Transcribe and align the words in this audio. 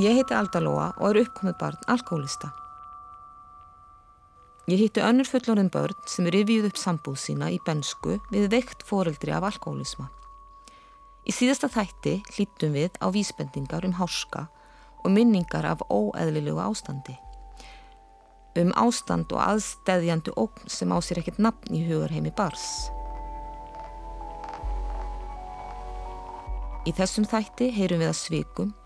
Ég 0.00 0.14
heiti 0.16 0.32
Aldalóa 0.32 0.94
og 0.96 1.10
er 1.10 1.18
uppkomið 1.26 1.56
barn 1.60 1.82
alkoholista. 1.92 2.48
Ég 4.70 4.78
hitti 4.80 5.02
önnur 5.04 5.28
fullorinn 5.28 5.68
börn 5.74 5.98
sem 6.08 6.28
rivjuð 6.32 6.70
upp 6.70 6.78
sambúð 6.80 7.18
sína 7.20 7.50
í 7.52 7.58
bensku 7.66 8.16
við 8.30 8.46
veikt 8.54 8.86
foreldri 8.88 9.34
af 9.36 9.44
alkoholisma. 9.50 10.06
Í 11.28 11.34
síðasta 11.36 11.68
þætti 11.74 12.14
hlýttum 12.30 12.78
við 12.78 12.96
á 12.96 13.12
vísbendingar 13.12 13.84
um 13.84 13.98
háska 14.00 14.46
og 15.04 15.12
minningar 15.12 15.68
af 15.68 15.84
óeðlilegu 15.92 16.64
ástandi. 16.64 17.18
Um 18.56 18.72
ástand 18.80 19.28
og 19.36 19.44
aðstæðjandi 19.50 20.32
ógn 20.32 20.64
sem 20.70 20.96
á 20.96 20.98
sér 21.04 21.20
ekkert 21.20 21.44
nafn 21.44 21.76
í 21.76 21.84
hugurheimi 21.90 22.32
bars. 22.32 22.88
Í 26.88 26.96
þessum 26.96 27.28
þætti 27.28 27.74
heyrum 27.76 28.00
við 28.00 28.14
að 28.14 28.22
svikum 28.24 28.76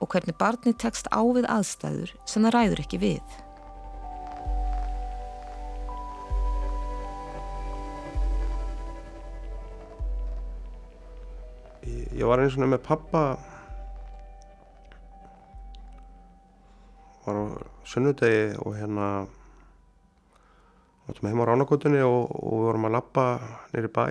og 0.00 0.08
hvernig 0.10 0.36
barni 0.40 0.72
tekst 0.72 1.10
á 1.12 1.20
við 1.20 1.46
aðstæður 1.52 2.16
sem 2.24 2.44
það 2.46 2.56
ræður 2.56 2.84
ekki 2.86 3.00
við. 3.04 3.38
ég 12.20 12.28
var 12.28 12.42
eins 12.42 12.56
og 12.58 12.68
með 12.68 12.82
pappa 12.84 13.20
var 17.24 17.38
á 17.40 17.44
sunnudegi 17.88 18.58
og 18.60 18.74
hérna 18.76 19.06
áttum 21.08 21.30
heim 21.30 21.40
á 21.40 21.48
Ránakotunni 21.48 22.02
og, 22.04 22.28
og 22.28 22.58
við 22.58 22.66
vorum 22.68 22.88
að 22.90 22.94
lappa 22.98 23.24
nýri 23.72 23.90
bæ 23.94 24.04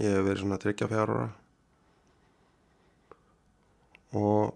ég 0.00 0.08
hef 0.08 0.24
verið 0.24 0.40
svona 0.44 0.60
34 0.62 1.04
ára 1.04 1.28
og 4.16 4.54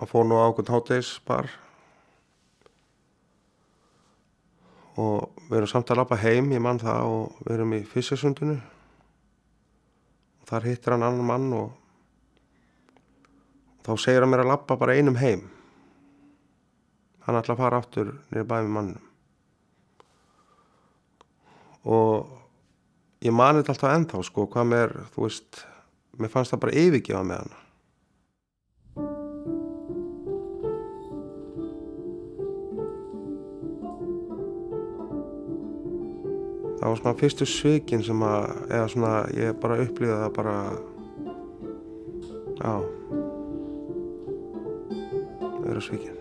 að 0.00 0.08
fóna 0.08 0.38
á 0.40 0.48
ákveðn 0.48 0.72
hátegisbar 0.72 1.50
og 5.00 5.42
við 5.48 5.58
erum 5.58 5.70
samt 5.70 5.92
að 5.92 6.00
lappa 6.00 6.16
heim, 6.20 6.48
ég 6.54 6.62
mann 6.64 6.80
það 6.80 7.10
og 7.10 7.42
við 7.44 7.54
erum 7.56 7.76
í 7.76 7.82
fysirsundinu 7.88 8.56
og 10.40 10.48
þar 10.48 10.68
hittir 10.70 10.96
hann 10.96 11.04
annan 11.04 11.28
mann 11.28 11.52
og 11.56 11.68
þá 13.84 13.92
segir 14.00 14.24
hann 14.24 14.32
mér 14.32 14.44
að 14.44 14.52
lappa 14.54 14.76
bara 14.80 14.96
einum 14.96 15.20
heim. 15.20 15.46
Hann 17.24 17.36
ætla 17.36 17.54
að 17.56 17.62
fara 17.62 17.80
áttur 17.80 18.12
nýra 18.32 18.48
með 18.48 18.74
mannum 18.74 19.06
og 21.80 22.28
ég 23.24 23.32
mani 23.32 23.60
þetta 23.60 23.72
alltaf 23.72 23.94
ennþá 23.94 24.22
sko 24.26 24.46
hvað 24.52 24.66
mér, 24.68 24.90
þú 25.14 25.24
veist 25.24 25.62
mér 26.18 26.32
fannst 26.32 26.54
það 26.54 26.62
bara 26.66 26.78
yfirgefa 26.84 27.26
með 27.26 27.42
hann 27.44 27.58
það 36.80 36.88
var 36.88 37.00
svona 37.00 37.18
fyrstu 37.20 37.46
svikin 37.46 38.02
sem 38.04 38.22
að 38.24 38.46
eða 38.70 38.86
svona 38.94 39.12
ég 39.36 39.58
bara 39.60 39.76
upplýði 39.84 40.16
það 40.16 40.32
bara 40.38 40.54
já. 42.60 42.72
Það 45.40 45.68
eru 45.74 45.84
svikin 45.84 46.16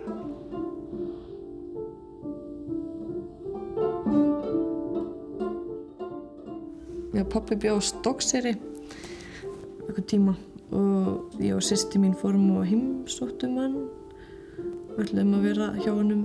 Já, 7.10 7.24
pappi 7.26 7.56
bjóð 7.60 7.82
stokkseri 7.90 8.54
eitthvað 9.90 10.10
tíma. 10.14 10.36
Og 10.70 11.40
ég 11.42 11.56
og 11.58 11.66
sýsti 11.66 11.98
mín 12.02 12.14
fórum 12.18 12.52
og 12.60 12.68
heimsóttum 12.70 13.58
hann 13.58 13.80
við 15.00 15.08
ætlum 15.08 15.36
að 15.38 15.46
vera 15.48 15.68
hjá 15.80 15.92
hann 15.96 16.24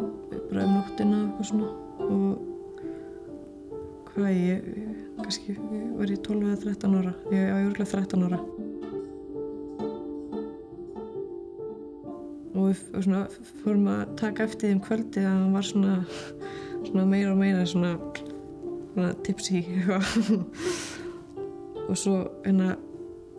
bara 0.50 0.64
um 0.66 0.72
nóttina 0.74 1.18
eitthvað 1.22 1.48
svona. 1.48 1.68
Og 2.04 2.32
hvað 4.10 4.32
ég, 4.34 4.68
kannski 5.20 5.56
var 5.98 6.10
ég 6.10 6.20
12 6.26 6.48
eða 6.48 6.60
13 6.64 6.98
ára, 7.00 7.12
ég 7.32 7.50
var 7.50 7.62
jörglega 7.64 7.90
13 7.92 8.26
ára. 8.28 8.40
Og 12.54 12.62
við 12.70 12.78
svona, 13.06 13.22
fórum 13.62 13.88
að 13.90 14.02
taka 14.20 14.46
eftir 14.46 14.68
því 14.68 14.74
um 14.76 14.82
kvöldi 14.88 15.22
að 15.24 15.30
hann 15.32 15.54
var 15.56 15.66
svona, 15.66 15.94
svona 16.86 17.06
meira 17.10 17.32
og 17.34 17.40
meira 17.40 17.66
svona, 17.66 17.94
svona 18.92 19.12
tipsy 19.26 19.64
og 21.88 21.96
svo 21.98 22.16
hérna 22.44 22.74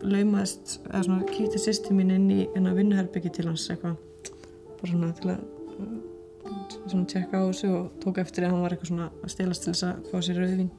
laumaðist, 0.06 0.78
eða 0.90 1.02
svona 1.06 1.28
kýtti 1.30 1.60
sýsti 1.62 1.94
mín 1.96 2.12
inn 2.14 2.28
í 2.30 2.40
hérna 2.54 2.74
vinnuherbyggi 2.76 3.32
til 3.36 3.48
hans 3.48 3.66
eitthvað, 3.72 3.96
bara 4.76 4.92
svona 4.92 5.12
til 5.18 5.32
að 5.34 5.44
svona 6.86 7.08
tjekka 7.10 7.42
á 7.42 7.44
þessu 7.48 7.72
og 7.74 7.86
tók 8.02 8.20
eftir 8.22 8.46
að 8.46 8.54
hann 8.54 8.64
var 8.64 8.74
eitthvað 8.74 8.92
svona 8.92 9.08
að 9.22 9.32
stelast 9.34 9.64
til 9.64 9.72
þess 9.72 9.86
að 9.88 10.10
fá 10.10 10.16
sér 10.22 10.40
rauðvin 10.42 10.70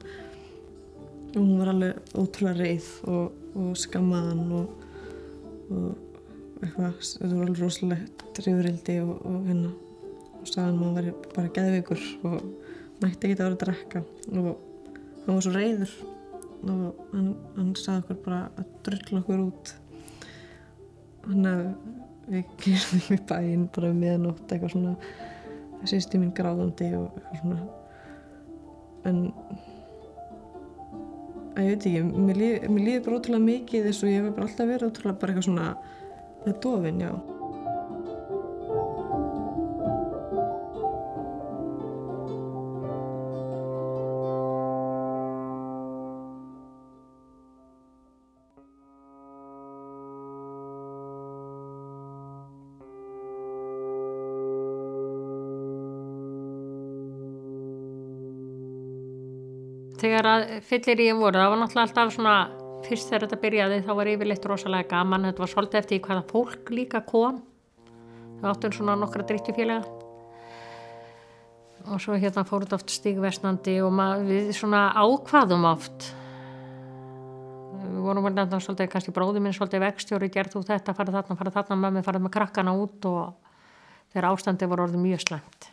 og 1.28 1.40
hún 1.42 1.58
var 1.60 1.72
alveg 1.74 2.14
ótrúlega 2.16 2.54
reið 2.62 2.88
og, 3.12 3.42
og 3.60 3.74
skammaðan 3.76 4.54
og, 4.58 4.86
og 5.68 6.62
eitthvað, 6.64 6.96
þetta 7.02 7.34
var 7.34 7.44
alveg 7.44 7.60
rosalegt 7.62 8.40
reyðurildi 8.46 8.96
og, 9.04 9.14
og 9.28 9.44
hérna 9.50 9.74
og 10.38 10.52
að 10.54 10.64
hann 10.64 10.94
var 10.94 11.08
bara 11.34 11.52
geðveikur 11.56 12.04
og 12.28 12.36
mætti 13.02 13.28
ekki 13.28 13.34
að 13.34 13.42
vera 13.42 13.50
að 13.50 13.60
drekka. 13.64 14.02
Og 14.32 14.46
hann 15.24 15.34
var 15.34 15.44
svo 15.44 15.54
reyður 15.54 15.94
og 16.66 17.00
hann, 17.12 17.30
hann 17.56 17.70
sagði 17.78 18.02
okkur 18.02 18.20
bara 18.24 18.40
að 18.58 18.74
drölla 18.86 19.22
okkur 19.22 19.44
út. 19.46 19.72
Hann 21.28 21.48
að 21.48 21.64
við 22.28 22.52
kýrðum 22.62 23.14
í 23.14 23.18
bæinn 23.30 23.64
bara 23.74 23.94
meðanótt 23.96 24.44
um 24.44 24.54
eitthvað 24.54 24.74
svona 24.74 25.88
sýsti 25.88 26.20
mín 26.20 26.34
gráðandi 26.36 26.92
og 26.98 27.18
eitthvað 27.20 27.42
svona. 27.42 27.60
En 29.08 29.24
að 31.58 31.64
ég 31.64 31.72
veit 31.72 31.88
ekki, 31.88 32.04
mér 32.28 32.38
líður 32.42 32.78
líð 32.84 33.00
bara 33.06 33.18
ótrúlega 33.18 33.46
mikið 33.48 33.88
þess 33.88 34.04
að 34.04 34.12
ég 34.12 34.22
hef 34.22 34.36
bara 34.36 34.48
alltaf 34.48 34.70
verið 34.72 34.88
ótrúlega 34.90 35.20
bara 35.22 35.34
eitthvað 35.34 35.48
svona 35.48 35.68
það 36.44 36.62
dofin, 36.64 37.02
já 37.02 37.37
þegar 59.98 60.30
að 60.30 60.46
fyllir 60.68 61.02
í 61.02 61.12
voru, 61.16 61.38
það 61.38 61.52
var 61.52 61.60
náttúrulega 61.62 61.86
alltaf 61.88 62.14
svona 62.14 62.34
fyrst 62.86 63.10
þegar 63.10 63.24
þetta 63.26 63.40
byrjaði 63.42 63.78
þá 63.84 63.92
var 63.98 64.10
yfirleitt 64.12 64.48
rosalega 64.48 64.90
gaman, 64.92 65.28
þetta 65.28 65.44
var 65.44 65.52
svolítið 65.52 65.80
eftir 65.80 66.02
hvaða 66.04 66.26
fólk 66.30 66.74
líka 66.74 67.00
kom. 67.06 67.40
Það 68.38 68.52
áttum 68.52 68.74
svona 68.76 68.98
nokkra 68.98 69.26
drittjufélaga 69.26 69.96
og 71.88 72.02
svo 72.02 72.18
hérna 72.20 72.44
fóruð 72.44 72.74
oft 72.76 72.92
stígvestnandi 72.92 73.78
og 73.80 73.94
við 74.28 74.50
svona 74.56 74.90
ákvaðum 74.98 75.64
oft. 75.70 76.10
Við 77.78 78.02
vorum 78.04 78.26
vel 78.26 78.34
nefndan 78.34 78.60
svolítið 78.60 78.90
kannski 78.92 79.14
bróði 79.16 79.40
minn 79.40 79.56
svolítið 79.56 79.86
vextjóri 79.86 80.28
gerð 80.34 80.58
þú 80.58 80.64
þetta, 80.68 80.94
farið 80.98 81.16
þarna, 81.16 81.38
farið 81.40 81.56
þarna 81.56 81.80
með 81.80 81.96
mig 81.96 82.06
farið 82.10 82.26
með 82.26 82.34
krakkana 82.36 82.76
út 82.76 83.08
og 83.08 83.56
þegar 84.12 84.30
ástandi 84.34 84.68
voru 84.68 84.84
orðið 84.84 85.04
mjög 85.06 85.24
slemt 85.24 85.70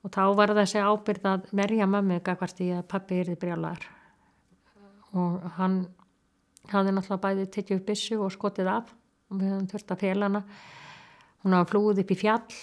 og 0.00 0.12
þá 0.14 0.22
var 0.36 0.54
þessi 0.56 0.80
ábyrð 0.80 1.26
að 1.28 1.48
merja 1.56 1.88
mömmu 1.88 2.20
hvert 2.24 2.60
í 2.64 2.70
að 2.72 2.86
pappi 2.88 3.20
erði 3.20 3.38
brjálar 3.40 3.88
og 5.18 5.42
hann 5.56 5.80
hafði 6.70 6.94
náttúrulega 6.94 7.22
bæði 7.24 7.46
tekið 7.54 7.80
upp 7.80 7.86
bissu 7.88 8.18
og 8.22 8.34
skotið 8.34 8.70
af. 8.70 8.92
Og 9.30 9.38
við 9.38 9.52
höfum 9.52 9.70
þurft 9.70 9.94
að 9.94 10.02
fela 10.04 10.28
hana. 10.28 10.42
Hún 11.42 11.56
hafði 11.56 11.70
flúið 11.72 12.02
upp 12.02 12.12
í 12.12 12.18
fjall. 12.18 12.58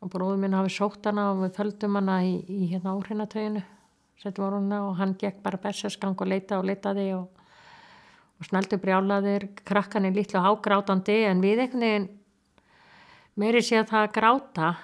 Og 0.00 0.12
bróðum 0.12 0.44
minn 0.44 0.56
hafði 0.56 0.72
sótt 0.74 1.06
hana 1.10 1.30
og 1.34 1.44
við 1.44 1.54
földum 1.58 1.98
hana 2.00 2.20
í, 2.24 2.38
í 2.48 2.70
hérna 2.72 2.96
áhrinatöginu 2.96 3.66
og 4.20 4.96
hann 4.98 5.14
gekk 5.16 5.38
bara 5.40 5.56
berserskang 5.56 6.12
og 6.12 6.28
leita 6.28 6.58
og 6.58 6.66
leitaði 6.68 7.06
og, 7.16 7.30
og 8.36 8.44
snældu 8.44 8.76
brjálaðir 8.76 9.46
krakkan 9.64 10.04
er 10.04 10.12
lítið 10.12 10.44
hágrátandi. 10.44 11.22
En 11.24 11.40
við 11.40 11.62
einhvern 11.64 11.86
veginn 11.86 12.08
meiri 13.40 13.62
sé 13.64 13.78
að 13.80 13.92
það 13.94 14.12
gráta 14.18 14.74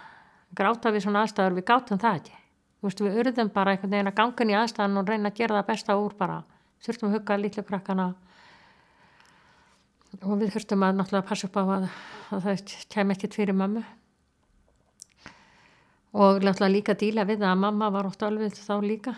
gráta 0.57 0.93
við 0.95 1.07
svona 1.07 1.25
aðstæður, 1.25 1.57
við 1.59 1.67
gátum 1.71 2.01
það 2.03 2.21
ekki. 2.21 2.39
Veist, 2.85 3.03
við 3.03 3.19
urðum 3.23 3.51
bara 3.55 3.73
einhvern 3.75 3.95
veginn 3.97 4.11
að 4.13 4.19
gangan 4.21 4.53
í 4.53 4.57
aðstæðan 4.61 5.01
og 5.01 5.11
reyna 5.11 5.33
að 5.33 5.39
gera 5.41 5.59
það 5.59 5.69
besta 5.73 5.99
úr 5.99 6.17
bara. 6.19 6.41
Þurftum 6.87 7.09
að 7.09 7.17
hugga 7.17 7.39
lítið 7.41 7.69
krakkana. 7.71 8.09
Og 10.23 10.41
við 10.41 10.53
þurftum 10.55 10.85
að 10.87 10.99
náttúrulega 11.01 11.29
passa 11.29 11.49
upp 11.49 11.57
á 11.57 11.63
að, 11.65 11.87
að 12.37 12.45
það 12.47 12.75
kem 12.93 13.15
ekkert 13.17 13.37
fyrir 13.37 13.57
mammu 13.57 13.85
og 16.17 16.39
náttúrulega 16.41 16.73
líka 16.73 16.95
díla 16.97 17.27
við 17.29 17.43
að 17.45 17.59
mamma 17.61 17.91
var 17.93 18.07
oft 18.09 18.23
alveg 18.25 18.55
þá 18.57 18.79
líka. 18.81 19.13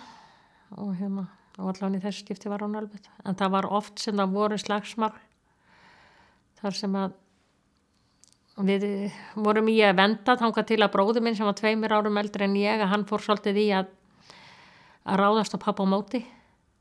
Og 0.74 0.96
hérna 0.98 1.28
og 1.58 1.72
allavega 1.72 1.98
í 1.98 2.02
þessu 2.04 2.24
skipti 2.24 2.50
var 2.50 2.62
hún 2.62 2.76
alveg 2.78 3.08
en 3.26 3.38
það 3.38 3.54
var 3.56 3.68
oft 3.78 4.02
sem 4.02 4.16
það 4.18 4.34
voru 4.36 4.58
slagsmál 4.60 5.14
þar 6.60 6.76
sem 6.78 6.94
að 6.98 7.16
við 8.66 9.12
vorum 9.38 9.68
í 9.70 9.76
að 9.86 9.98
venda 10.00 10.34
þanga 10.40 10.64
til 10.66 10.80
að 10.82 10.92
bróður 10.94 11.24
minn 11.24 11.36
sem 11.38 11.46
var 11.46 11.56
tveimur 11.58 11.94
árum 11.94 12.18
eldri 12.18 12.46
en 12.48 12.56
ég 12.58 12.82
að 12.82 12.92
hann 12.92 13.06
fór 13.06 13.22
svolítið 13.22 13.60
í 13.62 13.66
að, 13.78 13.92
að 15.06 15.20
ráðast 15.22 15.54
á 15.54 15.58
pappa 15.62 15.86
á 15.86 15.88
móti 15.88 16.24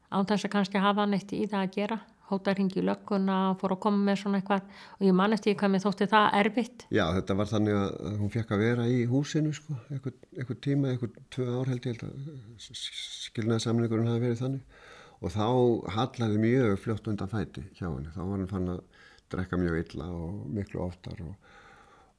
án 0.09 0.27
þess 0.27 0.47
að 0.47 0.53
kannski 0.55 0.81
hafa 0.81 1.03
hann 1.03 1.17
eitt 1.17 1.33
í 1.35 1.45
það 1.45 1.65
að 1.65 1.75
gera. 1.75 1.99
Hóta 2.27 2.51
hringi 2.51 2.81
í 2.81 2.83
lögguna 2.83 3.35
og 3.53 3.61
fór 3.61 3.77
að 3.77 3.81
koma 3.85 4.01
með 4.03 4.17
svona 4.19 4.41
eitthvað. 4.41 4.65
Og 4.97 5.05
ég 5.07 5.15
man 5.15 5.35
eftir 5.35 5.55
hvað 5.59 5.71
mér 5.71 5.83
þótti 5.85 6.07
það 6.11 6.25
erfitt. 6.41 6.83
Já, 6.91 7.03
þetta 7.15 7.37
var 7.39 7.51
þannig 7.51 7.77
að 7.79 8.17
hún 8.19 8.33
fekk 8.33 8.51
að 8.51 8.63
vera 8.65 8.87
í 8.91 8.97
húsinu 9.07 9.53
sko, 9.55 9.77
eitthvað, 9.87 10.17
eitthvað 10.35 10.59
tíma, 10.65 10.91
eitthvað 10.91 11.21
tvö 11.35 11.47
ár 11.53 11.71
held 11.71 11.87
ég 11.87 11.95
held 11.95 12.03
að 12.09 12.81
skilnaða 12.81 13.63
samlingurinn 13.63 14.11
hafi 14.11 14.23
verið 14.25 14.43
þannig. 14.43 14.83
Og 15.23 15.33
þá 15.33 15.47
hallaði 15.95 16.43
mjög 16.43 16.75
fljótt 16.83 17.07
undan 17.13 17.31
fæti 17.31 17.63
hjá 17.79 17.87
henni, 17.87 18.11
þá 18.11 18.19
var 18.21 18.35
hann 18.35 18.51
fann 18.51 18.73
að 18.75 18.83
drekka 19.31 19.59
mjög 19.59 19.79
illa 19.81 20.09
og 20.11 20.43
miklu 20.51 20.83
oftar 20.83 21.23
og, 21.23 21.55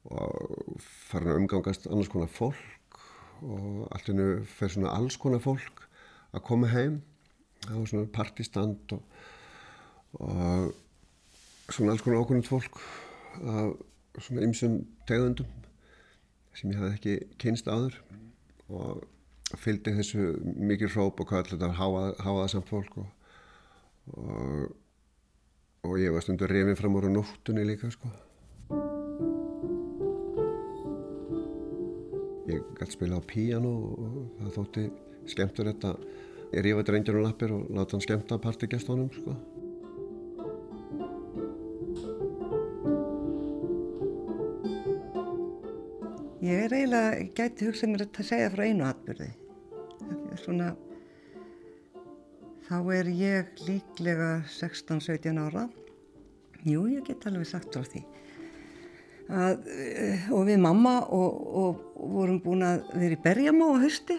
og 0.05 0.79
farin 1.09 1.33
að 1.33 1.41
umgangast 1.43 1.89
annars 1.89 2.11
konar 2.11 2.31
fólk 2.31 3.01
og 3.43 3.87
allt 3.91 4.07
hennu 4.11 4.45
fer 4.47 4.71
svona 4.71 4.93
alls 4.95 5.17
konar 5.19 5.43
fólk 5.43 5.85
að 6.35 6.45
koma 6.45 6.69
heim. 6.71 7.01
Það 7.65 7.75
var 7.75 7.91
svona 7.91 8.11
partistand 8.13 8.95
og 8.95 9.03
og 10.13 10.73
svona 11.69 11.91
alls 11.91 12.01
konar 12.01 12.23
ákvörnum 12.23 12.43
fólk 12.43 12.79
af 13.41 13.75
svona 14.17 14.41
ymsum 14.41 14.81
tegundum 15.07 15.45
sem 16.53 16.71
ég 16.71 16.79
hafði 16.79 16.95
ekki 16.97 17.37
kynst 17.39 17.69
áður 17.69 17.99
og 18.69 19.03
fylgdi 19.57 19.93
þessu 19.97 20.31
mikið 20.41 20.95
hróp 20.95 21.21
og 21.21 21.29
hvað 21.29 21.53
alltaf 21.53 21.77
háaða 21.77 22.47
samt 22.49 22.69
fólk 22.69 22.97
og, 23.03 23.07
og, 24.17 24.65
og 25.85 26.01
ég 26.01 26.13
var 26.13 26.25
stundur 26.25 26.49
reyfin 26.49 26.79
fram 26.79 26.97
úr 26.97 27.09
á 27.09 27.11
nóttunni 27.13 27.67
líka 27.69 27.91
sko 27.93 28.09
ég 32.55 32.73
gæti 32.79 32.97
spila 32.97 33.19
á 33.19 33.29
píjano 33.29 33.71
og 33.93 34.19
það 34.41 34.51
þótti 34.57 34.85
skemmtur 35.29 35.71
þetta 35.71 35.95
ég 36.55 36.65
rífa 36.65 36.85
drengjar 36.87 37.19
og 37.19 37.25
lappir 37.27 37.55
og 37.55 37.71
láta 37.75 37.97
hann 37.97 38.05
skemmta 38.05 38.41
partigestónum 38.41 39.11
sko 39.13 39.37
Ég 46.49 46.63
er 46.65 46.73
eiginlega, 46.73 47.25
gæti 47.35 47.65
hugsað 47.67 47.91
mér 47.91 48.01
að 48.07 48.25
segja 48.25 48.47
frá 48.49 48.63
einu 48.65 48.85
atbyrði. 48.87 49.27
Svona, 50.39 50.69
þá 52.65 52.77
er 52.95 53.09
ég 53.11 53.59
líklega 53.67 54.29
16-17 54.55 55.41
ára. 55.43 55.67
Jú, 56.63 56.87
ég 56.89 57.03
get 57.05 57.27
alveg 57.29 57.45
sagt 57.51 57.75
frá 57.75 57.83
því. 57.91 58.01
Að, 59.29 59.67
eh, 59.69 60.23
og 60.33 60.47
við 60.47 60.57
mamma 60.57 60.95
og, 61.13 61.41
og, 61.61 61.81
og 62.01 62.13
vorum 62.15 62.39
búin 62.41 62.65
að 62.65 62.87
vera 62.97 63.13
í 63.13 63.21
berjamá 63.21 63.67
á 63.77 63.81
hausti. 63.83 64.15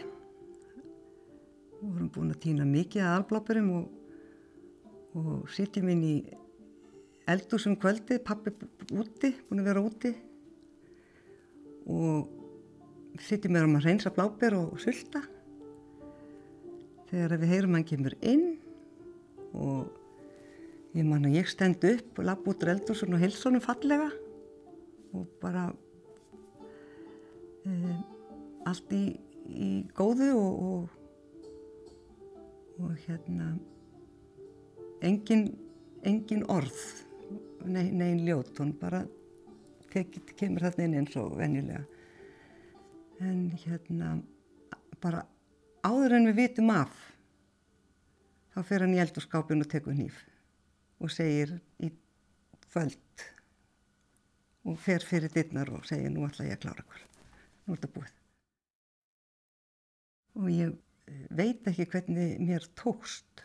Vorum 1.81 2.11
búin 2.15 2.31
að 2.31 2.43
týna 2.45 2.67
mikið 2.69 3.03
að 3.03 3.17
alblápurum 3.17 3.73
og, 3.81 3.89
og 5.19 5.51
sitjum 5.51 5.91
inn 5.91 6.05
í 6.07 6.15
eldúsum 7.31 7.75
kvöldið, 7.81 8.23
pappi 8.23 8.55
úti, 8.95 9.33
búin 9.49 9.65
að 9.65 9.73
vera 9.73 9.83
úti. 9.83 10.15
Og 11.91 13.19
sittum 13.19 13.59
við 13.59 13.67
um 13.67 13.77
að 13.81 13.91
reynsa 13.91 14.15
bláber 14.15 14.61
og 14.61 14.79
sulta. 14.79 15.27
Þegar 17.11 17.39
við 17.43 17.57
heyrum 17.57 17.79
hann 17.81 17.91
kemur 17.91 18.15
inn 18.23 18.53
og 19.59 19.91
ég 20.95 21.03
man 21.03 21.27
að 21.27 21.41
ég 21.41 21.51
stend 21.51 21.83
upp 21.83 22.21
og 22.21 22.29
lapp 22.31 22.47
út 22.47 22.63
Reldursson 22.63 23.17
og 23.17 23.25
Hilssonu 23.25 23.59
fallega 23.65 24.13
og 25.17 25.27
bara 25.43 25.67
e, 27.67 27.97
allt 28.71 28.95
í, 28.95 29.05
í 29.51 29.71
góðu 29.97 30.31
og, 30.39 30.65
og, 30.71 30.83
og 32.81 32.97
hérna 33.07 33.53
engin, 35.05 35.49
engin 36.07 36.45
orð 36.49 36.81
negin 37.67 37.99
nei, 37.99 38.15
ljót, 38.25 38.53
hún 38.61 38.73
bara 38.81 39.03
tekið, 39.93 40.35
kemur 40.39 40.65
þarna 40.67 40.87
inn 40.87 40.99
eins 41.01 41.17
og 41.21 41.35
venjulega. 41.39 41.83
En 43.21 43.51
hérna, 43.65 44.15
bara 45.03 45.25
áður 45.85 46.17
en 46.19 46.31
við 46.31 46.39
vitum 46.41 46.71
af, 46.73 46.95
þá 48.55 48.63
fer 48.69 48.85
hann 48.85 48.97
í 48.97 49.03
eldurskápin 49.03 49.65
og 49.65 49.71
tekur 49.71 49.97
nýf 49.97 50.23
og 51.01 51.13
segir 51.13 51.55
í 51.81 51.93
kvöld 52.71 53.27
og 54.71 54.79
fer 54.79 55.05
fyrir 55.07 55.33
dittnar 55.35 55.71
og 55.75 55.87
segir 55.89 56.13
nú 56.15 56.27
ætla 56.29 56.47
ég 56.47 56.59
að 56.59 56.65
klára 56.65 56.85
ykkur, 56.85 57.05
nú 57.67 57.75
er 57.75 57.81
þetta 57.81 57.95
búið. 57.97 58.17
Og 60.41 60.49
ég 60.55 60.73
eh, 61.11 61.23
veit 61.41 61.71
ekki 61.71 61.89
hvernig 61.91 62.39
mér 62.45 62.67
tókst 62.79 63.45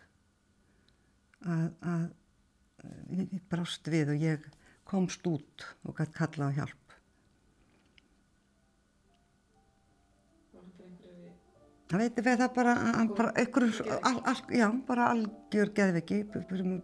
að, 1.41 1.69
að 1.81 2.07
eh, 2.85 3.27
ég 3.33 3.45
brást 3.51 3.91
við 3.91 4.13
og 4.13 4.25
ég 4.25 4.49
komst 4.85 5.25
út 5.25 5.69
og 5.83 5.97
gæti 5.97 6.19
kalla 6.19 6.51
á 6.53 6.57
hjálp. 6.61 6.81
Það 11.85 12.01
veitir 12.01 12.25
við 12.25 12.39
það 12.41 12.53
bara, 12.55 12.71
bara 13.17 13.31
einhverjum, 13.37 13.89
al, 14.09 14.15
al, 14.25 14.39
já, 14.57 14.65
bara 14.87 15.09
algjör 15.13 15.69
geðviki, 15.77 16.23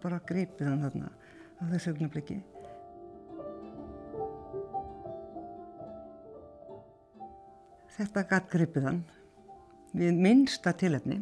bara 0.02 0.20
gripið 0.30 0.70
hann 0.70 0.84
þarna 0.86 1.10
á 1.58 1.64
þessu 1.74 1.94
augnabliki. 1.96 2.38
Þetta 8.02 8.22
gæti 8.32 8.50
gripið 8.56 8.86
hann 8.88 9.02
við 9.94 10.16
minnsta 10.26 10.72
tilefni. 10.74 11.20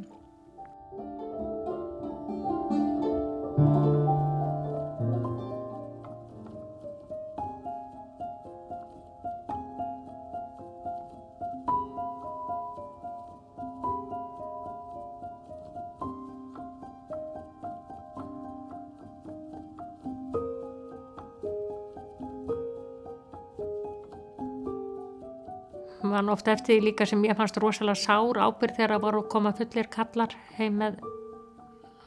Man 26.29 26.37
ofta 26.37 26.53
eftir 26.53 26.77
því 26.77 26.85
líka 26.85 27.05
sem 27.09 27.21
ég 27.25 27.37
fannst 27.37 27.57
rosalega 27.57 27.97
sár 27.97 28.37
ábyrð 28.37 28.75
þegar 28.77 28.91
það 28.93 29.05
voru 29.05 29.21
að 29.23 29.29
koma 29.33 29.51
fullir 29.57 29.87
kallar 29.89 30.33
heim 30.59 30.75
með, 30.77 30.99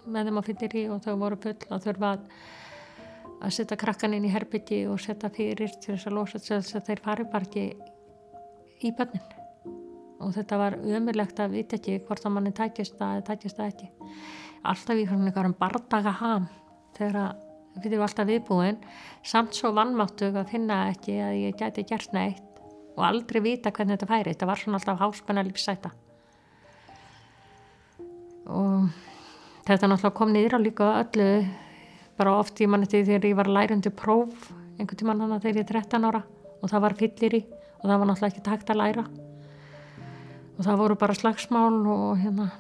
með 0.07 0.29
þeim 0.29 0.39
á 0.39 0.43
fyllir 0.47 0.77
í 0.79 0.83
og 0.95 1.01
þau 1.03 1.15
voru 1.19 1.39
full 1.43 1.57
og 1.75 1.83
þurfa 1.83 2.11
að, 2.15 2.29
að 3.43 3.55
setja 3.57 3.79
krakkan 3.81 4.15
inn 4.15 4.29
í 4.29 4.31
herbyggi 4.31 4.85
og 4.93 5.01
setja 5.03 5.31
fyrir 5.35 5.75
til 5.75 5.97
þess 5.97 6.07
að 6.07 6.17
losa 6.19 6.43
þess 6.45 6.79
að 6.79 6.87
þeir 6.91 7.03
fari 7.09 7.27
bara 7.33 7.49
ekki 7.49 7.65
í 8.83 8.93
bönnin 9.01 9.27
og 10.23 10.31
þetta 10.37 10.61
var 10.61 10.79
umurlegt 10.79 11.43
að 11.43 11.59
vita 11.59 11.81
ekki 11.81 11.99
hvort 12.07 12.29
að 12.29 12.37
manni 12.37 12.55
tækist 12.55 12.95
það 13.01 13.17
eða 13.17 13.27
tækist 13.33 13.59
það 13.59 13.73
ekki. 13.73 13.91
Alltaf 14.71 15.03
í 15.03 15.09
einhverjum 15.09 15.59
bardaga 15.59 16.15
ham 16.21 16.47
þegar 16.95 17.19
við 17.83 17.91
erum 17.97 18.07
alltaf 18.07 18.31
viðbúin. 18.31 18.79
Samt 19.27 19.59
svo 19.59 19.75
vannmáttu 19.75 20.31
að 20.31 20.55
finna 20.55 20.85
ekki 20.93 21.19
að 21.19 21.41
ég 21.49 21.59
gæti 21.59 21.89
gert 21.91 22.15
neitt 22.15 22.52
og 22.97 23.05
aldrei 23.09 23.41
vita 23.45 23.73
hvernig 23.73 23.97
þetta 23.97 24.11
færi. 24.11 24.33
Þetta 24.33 24.49
var 24.49 24.61
svona 24.61 24.81
alltaf 24.81 25.01
háspenna 25.01 25.45
lífsæta 25.47 25.93
og 28.53 28.89
þetta 29.67 29.89
náttúrulega 29.89 30.17
kom 30.19 30.33
niður 30.35 30.57
á 30.59 30.61
líka 30.61 30.89
öllu 31.01 31.29
bara 32.19 32.39
oft 32.41 32.61
í 32.61 32.67
manni 32.67 32.89
þegar 32.91 33.27
ég 33.27 33.37
var 33.39 33.51
lærundi 33.51 33.93
próf 33.95 34.51
einhvern 34.79 34.99
tíman 34.99 35.23
þannig 35.23 35.45
þegar 35.45 35.61
ég 35.61 35.67
er 35.67 35.83
13 35.83 36.09
ára 36.09 36.23
og 36.63 36.71
það 36.71 36.85
var 36.85 36.97
fyllir 36.99 37.37
í 37.39 37.43
og 37.83 37.87
það 37.87 37.99
var 37.99 38.09
náttúrulega 38.11 38.33
ekki 38.33 38.45
takt 38.47 38.71
að 38.71 38.81
læra. 38.81 39.05
Og 40.53 40.67
það 40.67 40.81
voru 40.83 40.99
bara 41.01 41.17
slagsmál 41.17 41.81
og 41.91 42.21
hérna 42.21 42.51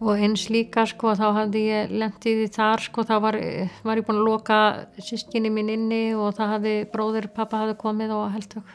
og 0.00 0.12
eins 0.20 0.48
líka 0.52 0.84
sko 0.88 1.14
þá 1.16 1.26
hafði 1.40 1.62
ég 1.66 1.92
lendið 1.92 2.42
í 2.44 2.48
þar 2.52 2.82
sko 2.84 3.04
þá 3.08 3.14
var, 3.24 3.38
var 3.86 4.00
ég 4.00 4.08
búin 4.08 4.20
að 4.20 4.26
loka 4.28 4.58
sískinni 5.00 5.52
mín 5.52 5.72
inni 5.72 6.02
og 6.14 6.34
það 6.36 6.52
hafði 6.54 6.74
bróður 6.92 7.30
pappa 7.36 7.62
hafði 7.62 7.78
komið 7.80 8.16
og 8.16 8.26
heldtök 8.34 8.74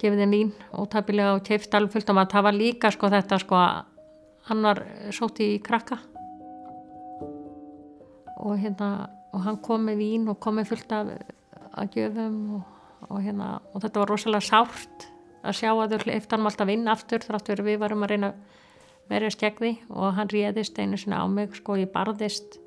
gefið 0.00 0.22
þeim 0.22 0.34
vín 0.34 0.50
ótabilega 0.72 1.36
og 1.36 1.44
keift 1.44 1.74
alveg 1.76 1.94
fullt 1.94 2.12
og 2.12 2.16
maður 2.16 2.34
það 2.34 2.46
var 2.46 2.56
líka 2.56 2.92
sko 2.94 3.10
þetta 3.12 3.40
sko 3.42 3.62
hann 4.48 4.64
var 4.64 4.82
sótt 5.14 5.42
í 5.44 5.50
krakka. 5.64 5.98
Og 8.40 8.56
hérna 8.60 9.10
og 9.30 9.44
hann 9.44 9.60
kom 9.62 9.84
með 9.86 10.00
vín 10.00 10.28
og 10.32 10.40
kom 10.42 10.56
með 10.58 10.72
fullt 10.72 10.94
af 10.96 11.10
að 11.78 11.96
gjöfum 11.98 12.38
og, 12.56 12.62
og 13.08 13.20
hérna 13.22 13.50
og 13.70 13.84
þetta 13.84 14.02
var 14.02 14.10
rosalega 14.10 14.48
sárt 14.48 15.06
að 15.40 15.58
sjá 15.60 15.70
að 15.70 15.94
þau 15.94 16.14
eftir 16.16 16.36
hann 16.36 16.48
alltaf 16.48 16.72
inn 16.72 16.90
aftur 16.90 17.22
þráttur 17.24 17.62
við 17.64 17.78
varum 17.80 18.02
að 18.04 18.14
reyna 18.14 18.32
verið 19.10 19.34
skegði 19.34 19.72
og 19.90 20.14
hann 20.16 20.30
réðist 20.32 20.78
einu 20.78 20.98
sinna 21.00 21.22
á 21.22 21.26
mig 21.30 21.56
sko 21.58 21.76
ég 21.80 21.90
barðist 21.92 22.60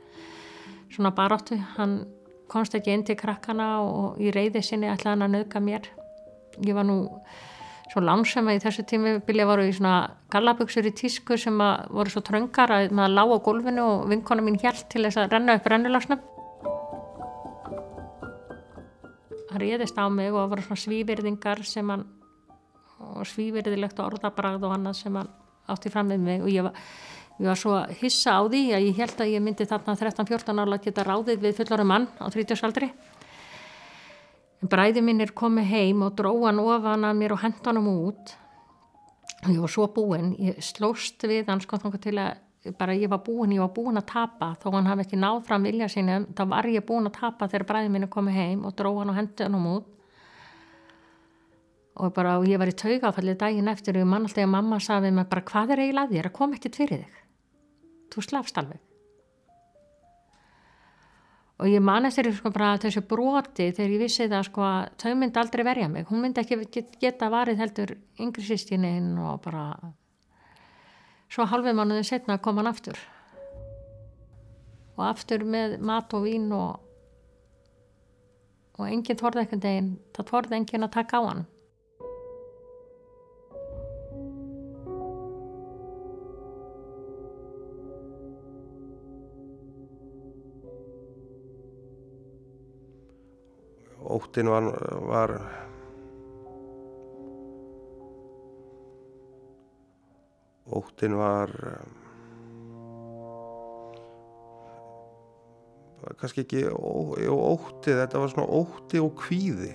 svona 0.93 1.13
baráttu. 1.15 1.57
Hann 1.77 2.03
komst 2.51 2.75
ekki 2.77 2.93
inn 2.93 3.05
til 3.07 3.17
krakkana 3.17 3.69
og 3.81 4.21
í 4.21 4.33
reyði 4.35 4.62
sinni 4.62 4.91
ætlaði 4.91 5.15
hann 5.15 5.27
að 5.27 5.35
nauka 5.38 5.63
mér. 5.63 5.89
Ég 6.62 6.77
var 6.77 6.85
nú 6.85 7.00
svo 7.93 8.01
langsam 8.03 8.50
að 8.50 8.59
í 8.59 8.63
þessu 8.63 8.85
tími 8.89 9.15
vilja 9.27 9.47
voru 9.50 9.65
í 9.67 9.73
svona 9.73 10.12
gallaböksur 10.33 10.85
í 10.89 10.93
tísku 10.97 11.38
sem 11.38 11.57
voru 11.57 12.13
svo 12.13 12.23
tröngar 12.25 12.71
að 12.73 12.93
maður 12.93 13.17
lág 13.17 13.33
á 13.33 13.45
gólfinu 13.45 13.83
og 13.85 14.05
vinkona 14.09 14.45
mín 14.45 14.59
hjælt 14.62 14.88
til 14.89 15.03
þess 15.05 15.21
að 15.21 15.35
renna 15.35 15.57
upp 15.59 15.67
rennulagsnum 15.69 16.21
hann 19.53 19.62
réðist 19.62 19.97
á 20.01 20.09
mig 20.09 20.31
og 20.33 20.39
það 20.41 20.51
voru 20.55 20.65
svona 20.65 20.83
svívirðingar 20.83 21.63
sem 21.69 21.89
hann 21.93 22.07
og 23.03 23.27
svívirðilegt 23.29 24.00
orðabragð 24.01 24.65
og 24.65 24.75
annað 24.77 25.00
sem 25.03 25.19
hann 25.19 25.29
átti 25.72 25.91
fram 25.93 26.12
með 26.12 26.27
mig 26.27 26.43
og 26.43 26.51
ég 26.51 26.65
var, 26.65 26.84
ég 27.39 27.48
var 27.51 27.60
svo 27.60 27.79
hissa 28.01 28.38
á 28.39 28.41
því 28.43 28.63
að 28.75 28.88
ég 28.89 29.01
held 29.01 29.24
að 29.24 29.34
ég 29.34 29.43
myndi 29.43 29.67
þarna 29.70 29.96
13-14 30.00 30.63
ála 30.63 30.79
að 30.79 30.88
geta 30.88 31.08
ráðið 31.08 31.43
við 31.48 31.60
fullarum 31.62 31.93
mann 31.93 32.08
á 32.20 32.27
30 32.27 32.65
aldri 32.67 32.91
bræði 34.70 35.03
mín 35.03 35.22
er 35.24 35.34
komið 35.36 35.67
heim 35.72 36.05
og 36.05 36.15
dróðan 36.20 36.62
ofan 36.63 37.08
að 37.08 37.20
mér 37.20 37.36
og 37.36 37.43
hendanum 37.43 37.89
út. 37.91 38.34
Og 39.43 39.51
ég 39.51 39.60
var 39.60 39.72
svo 39.72 39.88
búinn 39.91 40.34
ég 40.39 40.60
slóst 40.63 41.24
við 41.27 41.50
hann 41.51 41.62
sko 41.63 41.79
til 41.98 42.15
að 42.22 42.39
bara 42.79 42.96
ég 42.96 43.12
var 43.12 43.20
búinn, 43.25 43.51
ég 43.58 43.63
var 43.63 43.74
búinn 43.75 44.00
að 44.00 44.08
tapa. 44.13 44.53
Þó 44.62 44.70
hann 44.77 44.88
hafi 44.88 45.03
ekki 45.03 45.20
náð 45.20 45.41
fram 45.48 45.67
vilja 45.67 45.89
sínum 45.91 46.29
þá 46.36 46.43
var 46.53 46.70
ég 46.72 46.86
búinn 46.88 47.10
að 47.10 47.17
tapa 47.20 47.50
þegar 47.51 47.67
bræði 47.72 47.91
mín 47.91 48.08
er 48.08 48.13
komið 48.13 48.39
heim 48.39 48.63
og 48.63 48.75
dróðan 48.79 49.12
og 49.12 49.20
hendanum 49.20 49.67
út 49.74 49.89
og 51.93 52.13
bara 52.13 52.38
og 52.39 52.47
ég 52.50 52.57
var 52.57 52.71
í 52.71 52.77
taugafallið 52.77 53.38
daginn 53.41 53.69
eftir 53.69 54.00
og 54.01 54.07
mann 54.09 54.25
alltaf 54.25 54.41
að 54.41 54.50
mamma 54.55 54.79
saði 54.81 55.12
mig 55.13 55.27
bara 55.29 55.45
hvað 55.45 55.75
er 55.75 55.83
eiginlega 55.83 56.09
að 56.09 56.15
þér? 56.15 56.29
Að 56.29 56.35
koma 56.39 56.57
ekkert 56.57 56.79
fyrir 56.79 57.03
þig. 57.03 57.19
Þú 58.13 58.23
slafst 58.25 58.57
alveg. 58.57 58.81
Og 61.62 61.69
ég 61.69 61.83
man 61.85 62.09
eftir 62.09 62.31
sko 62.33 62.50
bara 62.51 62.73
þessu 62.81 63.03
broti 63.07 63.69
þegar 63.69 63.93
ég 63.93 64.01
vissi 64.01 64.25
það 64.27 64.47
sko 64.50 64.63
að 64.65 64.88
þau 65.03 65.12
myndi 65.19 65.39
aldrei 65.39 65.63
verja 65.67 65.89
mig. 65.89 66.07
Hún 66.09 66.23
myndi 66.25 66.41
ekki 66.41 66.88
geta 67.00 67.29
varið 67.31 67.62
heldur 67.62 67.93
yngri 68.19 68.45
sýstininn 68.47 69.13
og 69.21 69.43
bara 69.45 69.67
svo 71.29 71.45
halvið 71.50 71.77
mannuðin 71.77 72.09
setna 72.09 72.39
kom 72.41 72.57
hann 72.57 72.71
aftur. 72.73 72.97
Og 74.97 75.05
aftur 75.05 75.45
með 75.45 75.77
mat 75.85 76.13
og 76.17 76.25
vín 76.25 76.50
og 76.57 76.81
og 78.73 78.89
enginn 78.89 79.19
þorði 79.19 79.45
ekkert 79.45 79.65
einn 79.69 79.89
það 80.17 80.29
þorði 80.31 80.57
enginn 80.57 80.85
að 80.88 80.95
taka 80.95 81.21
á 81.21 81.23
hann 81.29 81.43
óttin 94.10 94.50
var, 94.50 94.67
var 95.07 95.38
óttin 100.74 101.15
var 101.17 101.53
kannski 106.19 106.43
ekki 106.43 106.65
ó, 106.67 107.31
ótti, 107.31 107.93
þetta 107.95 108.19
var 108.19 108.31
svona 108.31 108.48
ótti 108.60 109.01
og 109.01 109.15
kvíði. 109.24 109.72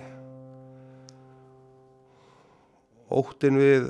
Óttin 3.09 3.57
við 3.57 3.89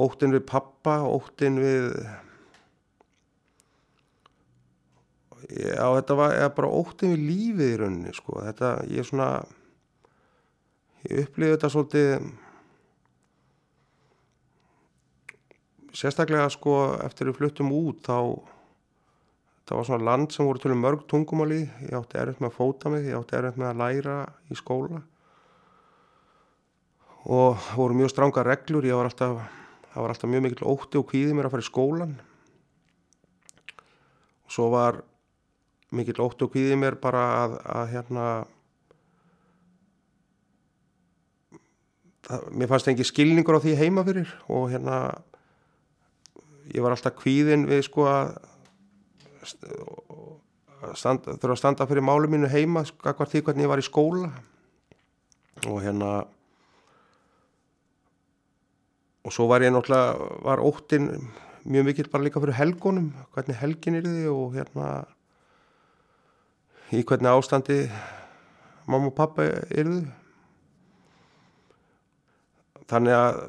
óttin 0.00 0.32
við 0.32 0.44
pappa 0.48 1.00
óttin 1.04 1.58
við 1.60 1.90
Já, 5.48 5.86
þetta 5.96 6.16
var 6.18 6.36
bara 6.56 6.70
óttið 6.80 7.14
við 7.14 7.24
lífið 7.30 7.72
í 7.72 7.80
rauninni, 7.80 8.12
sko. 8.16 8.36
Þetta, 8.44 8.70
ég 8.90 9.02
er 9.02 9.08
svona, 9.08 9.28
ég 11.06 11.24
upplýði 11.24 11.54
þetta 11.54 11.70
svolítið, 11.74 12.30
sérstaklega, 15.96 16.48
sko, 16.52 16.76
eftir 17.06 17.30
við 17.30 17.38
fluttum 17.40 17.72
út, 17.76 18.02
þá, 18.06 18.18
það 19.68 19.80
var 19.80 19.88
svona 19.88 20.08
land 20.10 20.34
sem 20.34 20.48
voru 20.48 20.62
til 20.62 20.76
mörg 20.76 21.06
tungumáli, 21.10 21.62
ég 21.88 21.96
átti 21.96 22.20
erfitt 22.20 22.42
með 22.42 22.52
að 22.52 22.58
fóta 22.58 22.92
mig, 22.92 23.08
ég 23.08 23.18
átti 23.18 23.38
erfitt 23.40 23.60
með 23.60 23.72
að 23.72 23.80
læra 23.84 24.18
í 24.50 24.58
skóla. 24.60 25.04
Og 27.30 27.70
voru 27.76 27.96
mjög 27.96 28.14
stranga 28.14 28.44
reglur, 28.46 28.86
ég 28.88 28.96
var 28.96 29.10
alltaf, 29.10 29.40
það 29.92 30.02
var 30.04 30.14
alltaf 30.14 30.32
mjög 30.32 30.44
mikil 30.46 30.68
ótti 30.72 31.00
og 31.00 31.08
kvíði 31.10 31.36
mér 31.36 31.48
að 31.48 31.56
fara 31.56 31.64
í 31.64 31.70
skólan 31.70 32.18
og 34.50 34.54
svo 34.56 34.66
var 34.72 34.96
mikill 35.94 36.22
ótt 36.22 36.42
og 36.44 36.52
kvíði 36.54 36.78
mér 36.78 36.96
bara 37.02 37.22
að, 37.40 37.56
að 37.66 37.92
hérna 37.94 38.26
það, 42.28 42.46
mér 42.54 42.70
fannst 42.70 42.90
ekki 42.92 43.08
skilningur 43.08 43.58
á 43.58 43.64
því 43.64 43.76
heima 43.80 44.06
fyrir 44.06 44.30
og 44.48 44.70
hérna 44.72 45.00
ég 46.70 46.84
var 46.84 46.94
alltaf 46.94 47.18
kvíðin 47.18 47.66
við 47.70 47.84
sko 47.88 48.06
að 48.10 48.36
standa, 50.96 51.36
þurfa 51.36 51.54
að 51.54 51.60
standa 51.62 51.88
fyrir 51.90 52.06
málu 52.06 52.30
mínu 52.30 52.50
heima 52.50 52.84
skakvar 52.88 53.30
því 53.30 53.44
hvernig 53.46 53.66
ég 53.66 53.72
var 53.72 53.82
í 53.82 53.86
skóla. 53.86 54.30
Og 55.68 55.80
hérna 55.84 56.10
og 59.26 59.34
svo 59.34 59.48
var 59.50 59.64
ég 59.64 59.72
náttúrulega 59.74 60.28
var 60.46 60.62
óttin 60.64 61.10
mjög 61.68 61.88
mikill 61.90 62.10
bara 62.12 62.24
líka 62.24 62.40
fyrir 62.40 62.56
helgónum 62.56 63.10
hvernig 63.34 63.58
helgin 63.60 63.98
er 63.98 64.06
þið 64.06 64.28
og 64.32 64.54
hérna 64.56 64.86
í 66.90 67.02
hvernig 67.06 67.30
ástandi 67.30 67.84
mamma 68.90 69.10
og 69.10 69.16
pappa 69.16 69.46
eruðu 69.70 70.08
þannig 72.90 73.14
að 73.14 73.40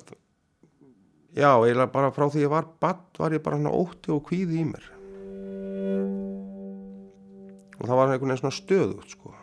já, 1.34 1.50
eiginlega 1.50 1.92
bara 1.94 2.12
frá 2.14 2.28
því 2.30 2.44
ég 2.46 2.54
var 2.54 2.68
badd 2.84 3.22
var 3.22 3.34
ég 3.34 3.44
bara 3.46 3.58
svona 3.58 3.74
ótti 3.74 4.14
og 4.14 4.26
kvíði 4.28 4.60
í 4.62 4.66
mér. 4.70 4.90
Og 7.82 7.88
það 7.88 7.98
var 7.98 8.12
einhvern 8.12 8.30
veginn 8.30 8.42
svona 8.44 8.60
stöðut 8.60 9.16
sko 9.16 9.34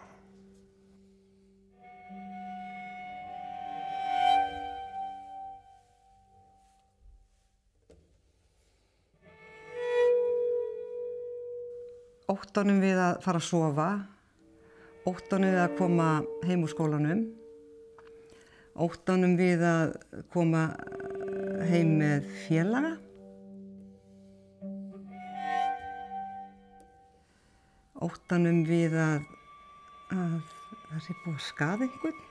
óttanum 12.29 12.83
við 12.83 12.99
að 13.01 13.21
fara 13.25 13.41
að 13.41 13.47
sofa, 13.47 13.89
óttanum 15.09 15.49
við 15.49 15.63
að 15.63 15.77
koma 15.79 16.09
heim 16.45 16.65
úr 16.67 16.73
skólanum, 16.75 17.23
óttanum 18.77 19.37
við 19.39 19.65
að 19.65 19.95
koma 20.35 20.67
heim 21.71 21.95
með 22.03 22.29
félaga, 22.45 22.93
óttanum 28.05 28.61
við 28.69 29.01
að, 29.01 29.25
að 30.13 30.39
það 30.91 31.05
sé 31.07 31.17
búið 31.25 31.35
að 31.39 31.45
skaða 31.49 31.89
einhvern, 31.89 32.25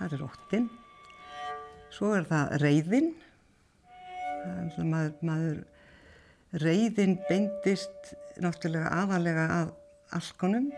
það 0.00 0.16
er 0.18 0.26
óttin, 0.26 0.70
svo 1.94 2.16
er 2.18 2.26
það 2.32 2.56
reyðin, 2.66 3.12
það 4.42 4.58
er 4.58 4.74
og 4.74 4.90
maður, 4.90 5.14
maður 5.30 5.62
reyðin 6.52 7.16
beindist 7.28 8.12
náttúrulega 8.42 8.90
aðalega 8.92 9.46
að 9.56 9.72
alkonum. 10.18 10.68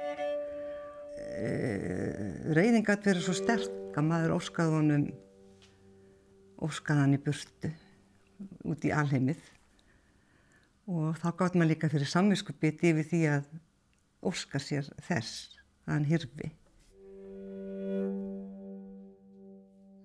Eh, 1.35 2.54
reyðin 2.54 2.87
gæti 2.87 3.11
verið 3.11 3.26
svo 3.26 3.35
sterk 3.38 3.99
að 3.99 4.09
maður 4.09 4.37
óskaði 4.37 4.76
honum 4.78 5.07
óskaðan 6.64 7.16
í 7.16 7.21
burtu 7.23 7.71
út 8.64 8.85
í 8.87 8.93
alheimið 8.95 9.40
og 10.90 11.16
þá 11.19 11.28
gátt 11.38 11.57
maður 11.57 11.73
líka 11.73 11.90
fyrir 11.93 12.11
samvinskupið 12.11 12.85
yfir 12.90 13.09
því 13.11 13.23
að 13.33 13.49
óska 14.25 14.61
sér 14.62 14.88
þess 15.07 15.57
að 15.85 15.95
hann 15.95 16.07
hyrfi. 16.09 16.50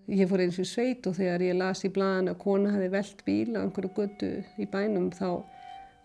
Ég 0.10 0.26
fór 0.26 0.42
eins 0.42 0.58
og 0.58 0.66
sveit 0.66 1.06
og 1.06 1.14
þegar 1.20 1.44
ég 1.46 1.58
las 1.60 1.84
í 1.86 1.92
blæðan 1.94 2.32
að 2.32 2.40
kona 2.42 2.74
hafi 2.74 2.90
veld 2.96 3.20
bíl 3.28 3.54
á 3.54 3.62
einhverju 3.62 3.92
götu 3.94 4.32
í 4.58 4.66
bænum 4.72 5.12
þá 5.14 5.28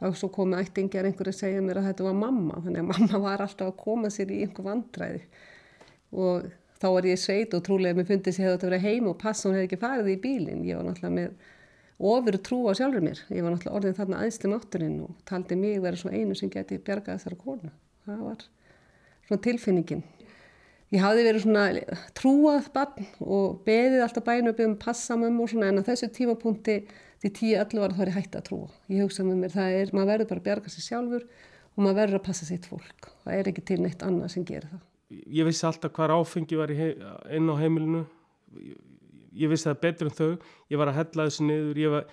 og 0.08 0.18
svo 0.18 0.30
komi 0.34 0.58
ættingjar 0.60 1.08
einhver 1.08 1.30
að 1.30 1.38
segja 1.38 1.62
mér 1.64 1.80
að 1.80 1.88
þetta 1.90 2.06
var 2.08 2.18
mamma 2.18 2.60
þannig 2.64 2.82
að 2.82 2.90
mamma 2.92 3.22
var 3.26 3.44
alltaf 3.44 3.70
að 3.70 3.80
koma 3.80 4.12
sér 4.12 4.34
í 4.34 4.42
einhver 4.44 4.68
vandræði. 4.68 5.22
Og 6.14 6.48
þá 6.82 6.88
var 6.96 7.08
ég 7.08 7.22
sveit 7.22 7.56
og 7.56 7.64
trúlega 7.66 7.98
mér 7.98 8.10
fundið 8.10 8.36
sér 8.36 8.50
að 8.50 8.56
þetta 8.56 8.70
verið 8.70 8.86
heim 8.88 9.10
og 9.10 9.18
pass 9.22 9.46
hún 9.46 9.56
hefði 9.56 9.70
ekki 9.70 9.82
farið 9.82 10.12
í 10.14 10.18
bílinn. 10.26 10.66
Ég 10.68 10.80
var 10.80 10.88
náttúrulega 10.88 11.16
með 11.20 12.12
ofur 12.14 12.38
trú 12.44 12.60
á 12.68 12.72
sjálfur 12.76 13.06
mér. 13.06 13.24
Ég 13.30 13.46
var 13.46 13.54
náttúrulega 13.54 13.78
orðin 13.80 13.98
þarna 13.98 14.20
aðsli 14.26 14.52
mátturinn 14.52 15.00
og 15.06 15.16
taldi 15.28 15.58
mig 15.58 15.80
verið 15.82 16.04
svo 16.04 16.12
einu 16.14 16.36
sem 16.38 16.52
geti 16.52 16.82
bjargað 16.82 17.18
þessara 17.18 17.40
kona 17.40 17.74
það 18.04 18.20
var 18.28 18.44
svona 19.28 19.44
tilfinningin. 19.46 20.04
Ég 20.92 21.02
hafði 21.02 21.24
verið 21.26 21.44
svona 21.44 21.64
trúað 22.14 22.68
barn 22.74 23.06
og 23.24 23.62
beðið 23.66 24.04
alltaf 24.04 24.26
bæinu 24.26 24.52
upp 24.52 24.60
um 24.62 24.76
passamum 24.78 25.40
og 25.42 25.50
svona 25.50 25.72
en 25.72 25.80
á 25.82 25.88
þessu 25.88 26.10
tímapunkti 26.14 26.76
því 27.24 27.30
10-11 27.38 27.80
ára 27.80 27.96
þá 27.96 28.02
er 28.04 28.10
ég 28.10 28.16
hægt 28.18 28.34
að 28.36 28.46
trúa. 28.48 28.70
Ég 28.92 29.04
hugsa 29.06 29.24
með 29.24 29.38
mér, 29.40 29.52
það 29.54 29.76
er, 29.78 29.92
maður 29.96 30.10
verður 30.12 30.30
bara 30.30 30.42
að 30.42 30.48
bjarga 30.48 30.72
sér 30.72 30.84
sjálfur 30.84 31.22
og 31.24 31.78
maður 31.80 32.00
verður 32.00 32.18
að 32.18 32.26
passa 32.26 32.48
sitt 32.48 32.66
fólk. 32.68 33.08
Það 33.24 33.38
er 33.38 33.48
ekki 33.50 33.64
til 33.70 33.78
neitt 33.80 34.04
annað 34.04 34.34
sem 34.34 34.44
gerir 34.44 34.68
það. 34.68 34.82
Ég 35.38 35.48
vissi 35.48 35.64
alltaf 35.68 35.94
hvað 35.96 36.14
áfengi 36.18 36.58
var 36.58 36.72
inn 36.74 37.48
á 37.48 37.54
heimilinu. 37.60 38.02
Ég, 38.60 38.82
ég 39.40 39.52
vissi 39.52 39.70
það 39.70 39.80
betur 39.86 40.10
en 40.10 40.18
þau. 40.18 40.50
Ég 40.72 40.80
var 40.80 40.92
að 40.92 40.98
hella 41.00 41.28
þessu 41.30 41.46
niður. 41.48 41.80
Ég, 41.80 41.94
var, 41.94 42.04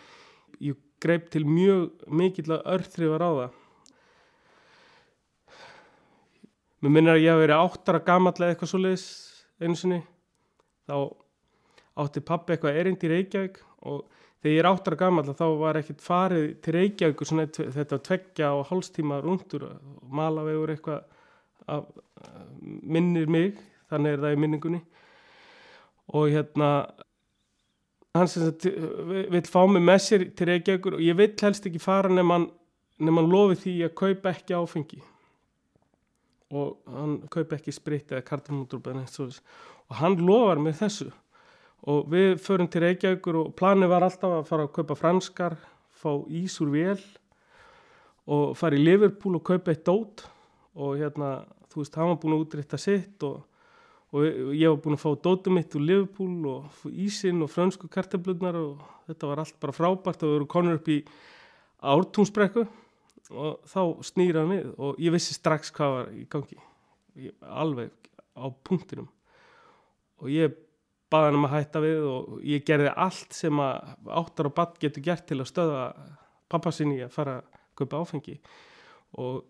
ég 0.70 0.80
greip 1.04 1.28
til 1.34 1.44
mjög 1.50 2.08
mikill 2.22 2.48
að 2.56 2.72
örþrifar 2.78 3.26
á 3.28 3.32
það. 3.42 3.60
Mér 6.82 6.96
minnir 6.96 7.14
að 7.14 7.26
ég 7.26 7.36
hef 7.36 7.44
verið 7.44 7.60
áttara 7.62 8.06
gamallega 8.06 8.56
eitthvað 8.56 8.72
svo 8.72 8.80
leiðis 8.82 9.10
einu 9.62 9.76
sinni. 9.78 10.00
Þá 10.90 10.96
átti 12.02 12.24
pappi 12.26 12.56
eitthvað 12.56 12.80
erind 12.80 13.04
í 13.06 13.12
Reykjavík 13.12 13.60
og 13.92 14.21
þegar 14.42 14.56
ég 14.56 14.60
er 14.64 14.70
áttar 14.72 14.98
gammal 14.98 15.26
þá 15.38 15.46
var 15.60 15.80
ekkert 15.80 16.02
farið 16.04 16.46
til 16.66 16.76
Reykjavík 16.78 17.26
svona, 17.28 17.46
þetta 17.48 18.00
tveggja 18.08 18.54
og 18.58 18.66
hálstíma 18.72 19.20
rúndur 19.22 19.68
og 19.68 20.08
malavegur 20.10 20.74
eitthvað 20.74 21.04
af, 21.70 21.86
minnir 22.82 23.30
mig 23.30 23.54
þannig 23.92 24.16
er 24.16 24.24
það 24.26 24.34
í 24.34 24.42
minningunni. 24.42 24.82
Og 26.18 26.28
hérna 26.34 26.72
sagt 28.28 28.66
vil 28.66 29.46
fá 29.48 29.62
mig 29.70 29.86
með 29.86 30.02
sér 30.08 30.26
til 30.36 30.50
Reykjavíkur 30.50 30.98
og 30.98 31.06
ég 31.06 31.18
vill 31.20 31.36
helst 31.42 31.70
ekki 31.70 31.82
fara 31.82 32.12
nefn 32.12 32.50
hann 33.02 33.32
lofi 33.32 33.62
því 33.62 33.78
að 33.88 33.98
kaupa 34.02 34.34
ekki 34.34 34.58
áfengi. 34.58 35.02
Og 36.52 36.82
hann 36.92 37.20
kaupa 37.32 37.56
ekki 37.60 37.74
spritt 37.74 38.12
eða 38.12 38.26
kartamútur 38.26 38.82
og 38.82 39.98
hann 40.00 40.18
lofar 40.24 40.60
mér 40.60 40.76
þessu 40.82 41.12
og 41.90 42.10
við 42.12 42.36
förum 42.44 42.70
til 42.70 42.84
Reykjavíkur 42.84 43.38
og 43.40 43.54
planið 43.58 43.90
var 43.90 44.06
alltaf 44.06 44.36
að 44.36 44.50
fara 44.50 44.68
að 44.68 44.74
kaupa 44.76 44.98
franskar, 45.00 45.56
fá 45.90 46.12
ís 46.30 46.60
úr 46.62 46.74
vél 46.76 47.02
og 48.30 48.54
fara 48.58 48.78
í 48.78 48.84
Liverpool 48.84 49.40
og 49.40 49.46
kaupa 49.48 49.74
eitt 49.74 49.86
dót. 49.88 50.26
Og 50.78 51.02
hérna, 51.02 51.42
þú 51.72 51.82
veist, 51.82 51.98
hann 51.98 52.12
var 52.14 52.20
búin 52.22 52.36
að 52.38 52.44
útrytta 52.46 52.80
sitt 52.80 53.26
og, 53.28 53.42
og 54.14 54.54
ég 54.56 54.70
var 54.70 54.80
búin 54.84 54.96
að 54.96 55.04
fá 55.04 55.10
dótum 55.26 55.58
mitt 55.58 55.76
úr 55.76 55.88
Liverpool 55.88 56.48
og 56.54 56.86
ísinn 56.92 57.42
og 57.44 57.52
fransku 57.52 57.90
kartablunar 57.92 58.60
og 58.62 58.86
þetta 59.10 59.32
var 59.32 59.44
allt 59.44 59.58
bara 59.60 59.76
frábært 59.76 60.22
og 60.22 60.30
við 60.30 60.38
vorum 60.38 60.52
konur 60.54 60.80
upp 60.80 60.92
í 60.94 61.02
ártúnsbrekku 61.82 62.68
og 63.32 63.62
þá 63.68 63.82
snýraði 64.06 64.52
við 64.54 64.72
og 64.78 65.00
ég 65.02 65.16
vissi 65.16 65.36
strax 65.36 65.74
hvað 65.74 65.96
var 65.96 66.12
í 66.14 66.26
gangi, 66.30 66.58
ég, 67.26 67.36
alveg 67.42 67.92
á 68.38 68.46
punktinum. 68.64 69.10
Og 70.22 70.30
ég 70.30 70.54
baða 71.12 71.30
hann 71.30 71.40
um 71.40 71.48
að 71.48 71.56
hætta 71.58 71.84
við 71.84 72.04
og 72.08 72.36
ég 72.48 72.66
gerði 72.68 72.92
allt 73.06 73.36
sem 73.36 73.62
að 73.62 73.94
áttar 74.22 74.50
og 74.50 74.58
badd 74.58 74.78
getur 74.82 75.06
gert 75.06 75.26
til 75.30 75.40
að 75.42 75.50
stöða 75.52 75.86
pappa 76.52 76.74
sinni 76.76 77.02
að 77.04 77.16
fara 77.16 77.40
að 77.40 77.64
köpa 77.82 78.02
áfengi. 78.02 78.38
Og 79.20 79.44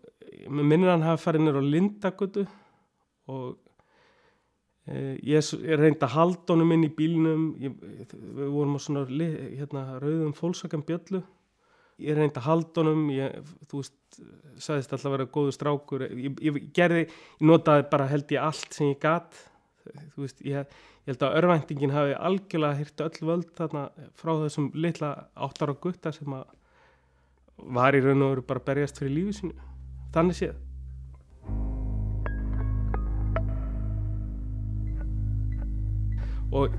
minnir 0.50 0.90
hann 0.90 1.04
hafa 1.06 1.22
farið 1.28 1.46
nýra 1.46 1.62
á 1.62 1.70
Lindagutu 1.74 2.46
og 3.30 3.58
e, 4.86 5.18
ég, 5.22 5.52
ég 5.62 6.08
halda 6.16 6.54
honum 6.54 6.74
inn 6.74 6.88
í 6.88 6.94
bílnum. 6.96 7.46
Ég, 7.62 7.78
við 8.10 8.50
vorum 8.56 8.78
á 8.78 8.80
svona 8.82 9.06
hérna, 9.06 9.86
rauðum 10.02 10.34
fólksakam 10.38 10.82
bjöllu 10.86 11.22
ég 12.02 12.36
halda 12.42 12.82
honum 12.82 13.10
ég, 13.12 13.38
þú 13.70 13.82
veist, 13.82 13.96
sagðist 14.60 14.92
alltaf 14.92 15.08
að 15.08 15.16
vera 15.16 15.30
góðu 15.36 15.54
strákur. 15.54 16.04
Ég 16.10 16.60
gerði, 16.74 17.06
ég 17.06 17.46
notaði 17.48 17.86
bara 17.92 18.08
held 18.10 18.32
ég 18.34 18.42
allt 18.42 18.74
sem 18.74 18.90
ég 18.92 19.00
gatt 19.02 19.38
þú 20.14 20.24
veist, 20.24 20.42
ég 20.46 20.58
ég 20.62 21.12
held 21.12 21.22
að 21.26 21.36
örvæntingin 21.40 21.94
hafi 21.94 22.12
algjörlega 22.14 22.78
hýrt 22.78 23.04
öll 23.06 23.28
völd 23.28 23.54
þarna 23.58 23.84
frá 24.18 24.32
þessum 24.44 24.68
litla 24.74 25.12
áttar 25.34 25.72
og 25.74 25.80
gutta 25.82 26.12
sem 26.14 26.36
að 26.36 26.44
var 27.56 27.94
í 27.94 28.02
raun 28.02 28.22
og 28.22 28.36
veru 28.36 28.44
bara 28.46 28.64
berjast 28.66 28.98
fyrir 29.00 29.16
lífið 29.16 29.38
sinu 29.40 29.54
þannig 30.14 30.38
séð. 30.38 30.60
Og 36.52 36.74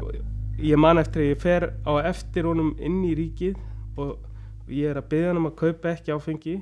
ég 0.61 0.77
man 0.77 1.01
eftir 1.01 1.23
að 1.23 1.31
ég 1.31 1.41
fer 1.41 1.67
á 1.81 1.93
eftir 2.05 2.45
honum 2.45 2.75
inn 2.77 3.01
í 3.07 3.15
ríkið 3.17 3.57
og 3.97 4.19
ég 4.69 4.91
er 4.91 4.99
að 5.01 5.09
byggja 5.11 5.31
hann 5.31 5.41
um 5.41 5.49
að 5.49 5.57
kaupa 5.63 5.95
ekki 5.95 6.13
áfengi 6.13 6.59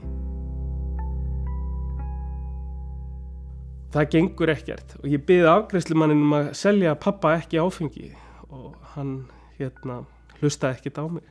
það 3.92 4.10
gengur 4.16 4.52
ekkert. 4.54 4.96
Og 5.02 5.12
ég 5.12 5.24
byði 5.28 5.52
afgreifslumannin 5.52 6.24
um 6.24 6.38
að 6.38 6.50
selja 6.58 6.96
pappa 7.00 7.36
ekki 7.40 7.60
áfengi. 7.62 8.12
Og 8.52 8.74
hann 8.96 9.14
hérna 9.60 10.02
hlustaði 10.40 10.80
ekkert 10.80 11.02
á 11.02 11.06
mig. 11.12 11.28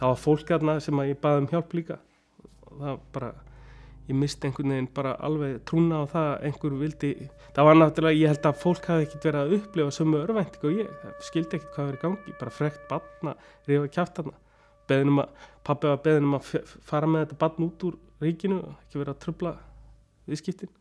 Það 0.00 0.08
var 0.08 0.20
fólk 0.22 0.50
aðna 0.56 0.80
sem 0.80 1.00
að 1.02 1.12
ég 1.12 1.22
baði 1.22 1.42
um 1.42 1.48
hjálp 1.50 1.74
líka. 1.76 1.98
Og 2.70 2.76
það 2.80 3.00
bara 3.14 3.32
ég 4.10 4.18
misti 4.18 4.48
einhvern 4.48 4.72
veginn 4.74 4.92
bara 4.94 5.16
alveg 5.26 5.58
trúna 5.68 6.02
á 6.02 6.04
það 6.10 6.28
að 6.30 6.46
einhver 6.48 6.76
vildi 6.80 7.10
það 7.54 7.66
var 7.68 7.76
náttúrulega, 7.78 8.18
ég 8.18 8.32
held 8.32 8.46
að 8.48 8.62
fólk 8.62 8.88
hafi 8.90 9.06
ekkert 9.06 9.26
verið 9.28 9.40
að 9.40 9.52
upplifa 9.58 9.94
sömu 9.94 10.22
örvænting 10.24 10.64
og 10.66 10.78
ég. 10.80 10.94
Það 11.02 11.26
skildi 11.28 11.58
ekkert 11.58 11.74
hvað 11.76 11.90
verið 11.90 12.04
gangi, 12.06 12.38
bara 12.40 12.54
frekt 12.54 12.86
batna 12.90 13.36
rifa 13.68 13.92
kjátt 13.98 14.22
aðna 14.22 14.38
beðinum 14.90 15.22
að, 15.22 15.48
pappi 15.66 15.90
var 15.90 16.02
beðinum 16.04 16.36
að 16.38 16.52
fara 16.90 17.08
með 17.10 17.24
þetta 17.24 17.40
batn 17.44 17.66
út 17.66 17.86
úr 17.88 17.98
ríkinu 18.20 18.60
ekki 18.74 19.00
vera 19.00 19.14
að 19.14 19.22
tröfla 19.24 19.54
viðskiptin. 20.28 20.72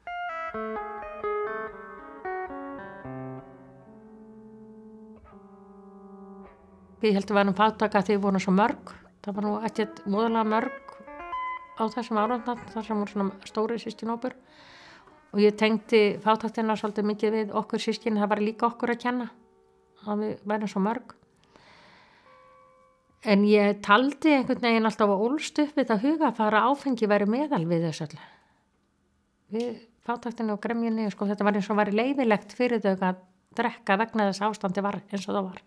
Við 7.00 7.16
heldum 7.16 7.38
að 7.38 7.40
varum 7.40 7.56
fátaka 7.56 8.04
við 8.10 8.20
vorum 8.26 8.44
svo 8.44 8.52
mörg. 8.52 8.92
Það 9.24 9.36
var 9.38 9.46
nú 9.46 9.54
ekkert 9.68 10.02
móðulega 10.08 10.48
mörg 10.52 10.90
á 11.80 11.84
þessum 11.88 12.20
árundan 12.20 12.60
þar 12.74 12.86
sem 12.86 13.00
voru 13.00 13.14
svona 13.14 13.48
stóri 13.48 13.80
sískinópur 13.80 14.36
og 15.32 15.40
ég 15.40 15.56
tengdi 15.60 16.18
fátaktina 16.24 16.76
svolítið 16.80 17.08
mikið 17.12 17.36
við 17.38 17.54
okkur 17.62 17.84
sískin 17.84 18.20
það 18.20 18.32
var 18.34 18.44
líka 18.44 18.68
okkur 18.68 18.94
að 18.96 19.02
kenna 19.06 19.30
að 20.06 20.24
við 20.26 20.44
værum 20.52 20.72
svo 20.72 20.84
mörg 20.84 21.16
En 23.28 23.44
ég 23.44 23.82
taldi 23.84 24.32
einhvern 24.32 24.64
veginn 24.64 24.88
alltaf 24.88 25.12
að 25.12 25.24
ólst 25.26 25.60
upp 25.60 25.76
við 25.76 25.90
að 25.92 26.04
huga 26.06 26.30
að 26.30 26.38
fara 26.38 26.66
áfengi 26.70 27.10
væri 27.12 27.28
meðal 27.28 27.66
við 27.68 27.90
þessu 27.90 28.06
allir. 28.06 28.28
Við 29.52 29.74
fátaktinu 30.08 30.56
og 30.56 30.62
gremjunni, 30.64 31.10
sko, 31.12 31.28
þetta 31.28 31.48
var 31.48 31.58
eins 31.60 31.68
og 31.70 31.80
var 31.82 31.92
leiðilegt 31.92 32.56
fyrir 32.56 32.80
þau 32.84 32.96
að 33.10 33.20
drekka 33.60 33.98
vegna 34.00 34.30
þess 34.30 34.46
ástandi 34.48 34.84
var 34.86 35.02
eins 35.10 35.28
og 35.28 35.36
það 35.36 35.50
var. 35.50 35.62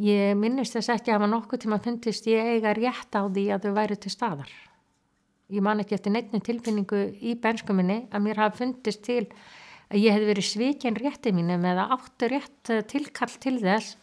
Ég 0.00 0.36
minnist 0.40 0.72
þess 0.78 0.94
ekki 0.94 1.12
að 1.12 1.20
maður 1.20 1.34
nokkuð 1.34 1.62
tíma 1.66 1.78
fundist 1.84 2.28
ég 2.30 2.54
eiga 2.54 2.72
rétt 2.78 3.12
á 3.12 3.28
því 3.28 3.44
að 3.52 3.66
þau 3.66 3.74
væri 3.76 3.98
til 4.00 4.12
staðar. 4.14 4.52
Ég 5.52 5.60
man 5.60 5.82
ekki 5.82 5.98
eftir 5.98 6.14
neittni 6.14 6.40
tilfinningu 6.40 7.02
í 7.20 7.34
benskuminni 7.36 8.06
að 8.08 8.24
mér 8.24 8.40
hafa 8.40 8.62
fundist 8.62 9.02
til 9.04 9.26
að 9.92 9.98
ég 10.00 10.16
hef 10.16 10.24
verið 10.30 10.48
svikinn 10.48 10.96
rétti 10.96 11.34
mínu 11.36 11.58
með 11.60 11.82
að 11.82 11.92
áttu 11.98 12.30
rétt 12.32 12.72
tilkall 12.88 13.34
til 13.42 13.58
þess 13.60 13.98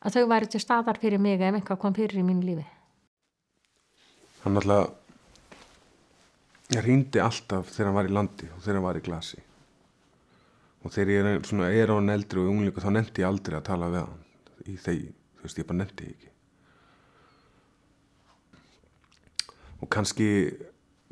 að 0.00 0.16
þau 0.16 0.24
væri 0.32 0.48
til 0.50 0.62
staðar 0.62 1.00
fyrir 1.00 1.20
mig 1.20 1.40
ef 1.40 1.54
einhvað 1.54 1.80
kom 1.82 1.94
fyrir 1.96 2.20
í 2.20 2.24
mín 2.26 2.42
lífi. 2.44 2.66
Hann 4.44 4.56
alltaf 4.56 4.96
rýndi 6.86 7.20
alltaf 7.20 7.70
þegar 7.74 7.90
hann 7.90 7.98
var 7.98 8.08
í 8.08 8.14
landi 8.14 8.46
og 8.54 8.60
þegar 8.62 8.78
hann 8.78 8.88
var 8.88 9.00
í 9.00 9.04
glasi. 9.04 9.40
Og 10.80 10.94
þegar 10.94 11.12
ég 11.12 11.28
er, 11.28 11.42
svona, 11.44 11.68
er 11.74 11.92
á 11.92 11.94
hann 11.98 12.14
eldri 12.14 12.40
og 12.40 12.50
unglingu 12.54 12.80
þá 12.80 12.90
nefndi 12.94 13.24
ég 13.24 13.28
aldrei 13.28 13.58
að 13.58 13.68
tala 13.68 13.90
við 13.92 14.04
hann 14.06 14.22
í 14.70 14.76
þegi, 14.80 15.10
þú 15.36 15.44
veist, 15.44 15.60
ég 15.60 15.68
bara 15.68 15.80
nefndi 15.82 16.10
ekki. 16.14 16.28
Og 19.80 19.88
kannski 19.92 20.30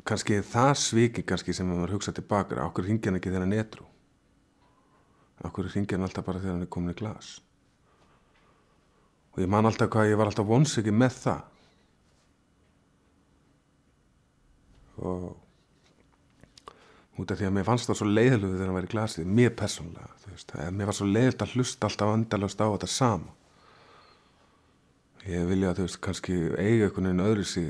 kannski 0.09 0.39
það 0.45 0.73
sviki 0.79 1.23
kannski 1.27 1.53
sem 1.53 1.67
maður 1.69 1.97
hugsa 1.97 2.13
tilbaka 2.15 2.63
okkur 2.65 2.87
ringja 2.87 3.09
hann 3.09 3.19
ekki 3.19 3.31
þegar 3.31 3.45
hann 3.45 3.53
er 3.53 3.63
netrú 3.63 3.85
okkur 5.45 5.69
ringja 5.69 5.97
hann 5.97 6.07
alltaf 6.07 6.25
bara 6.25 6.41
þegar 6.41 6.55
hann 6.55 6.65
er 6.65 6.71
komin 6.73 6.95
í 6.95 6.99
glas 6.99 7.35
og 9.39 9.45
ég 9.45 9.51
man 9.55 9.69
alltaf 9.69 9.87
hvað 9.93 10.09
ég 10.11 10.19
var 10.19 10.27
alltaf 10.27 10.47
vonsiki 10.49 10.91
með 10.91 11.13
það. 11.23 11.43
Og 14.99 15.29
út 17.19 17.31
af 17.31 17.39
því 17.39 17.47
að 17.47 17.53
mér 17.55 17.67
fannst 17.67 17.87
það 17.87 17.99
svo 18.01 18.07
leiðilegu 18.09 18.51
þegar 18.51 18.67
það 18.67 18.77
væri 18.77 18.89
glasið, 18.93 19.29
mér 19.39 19.53
personlega 19.59 20.19
veist, 20.27 20.51
mér 20.75 20.89
var 20.89 20.97
svo 20.97 21.07
leiðilt 21.07 21.43
að 21.43 21.53
hlusta 21.55 21.87
alltaf 21.87 22.11
andalast 22.13 22.59
á 22.59 22.67
þetta 22.67 22.89
sama. 22.91 23.31
Ég 25.29 25.47
vilja 25.47 25.71
að 25.71 25.79
þú 25.79 25.87
veist, 25.87 26.01
kannski 26.03 26.35
eiga 26.59 26.89
einhvern 26.89 27.09
veginn 27.09 27.25
öðru 27.29 27.47
sí 27.47 27.65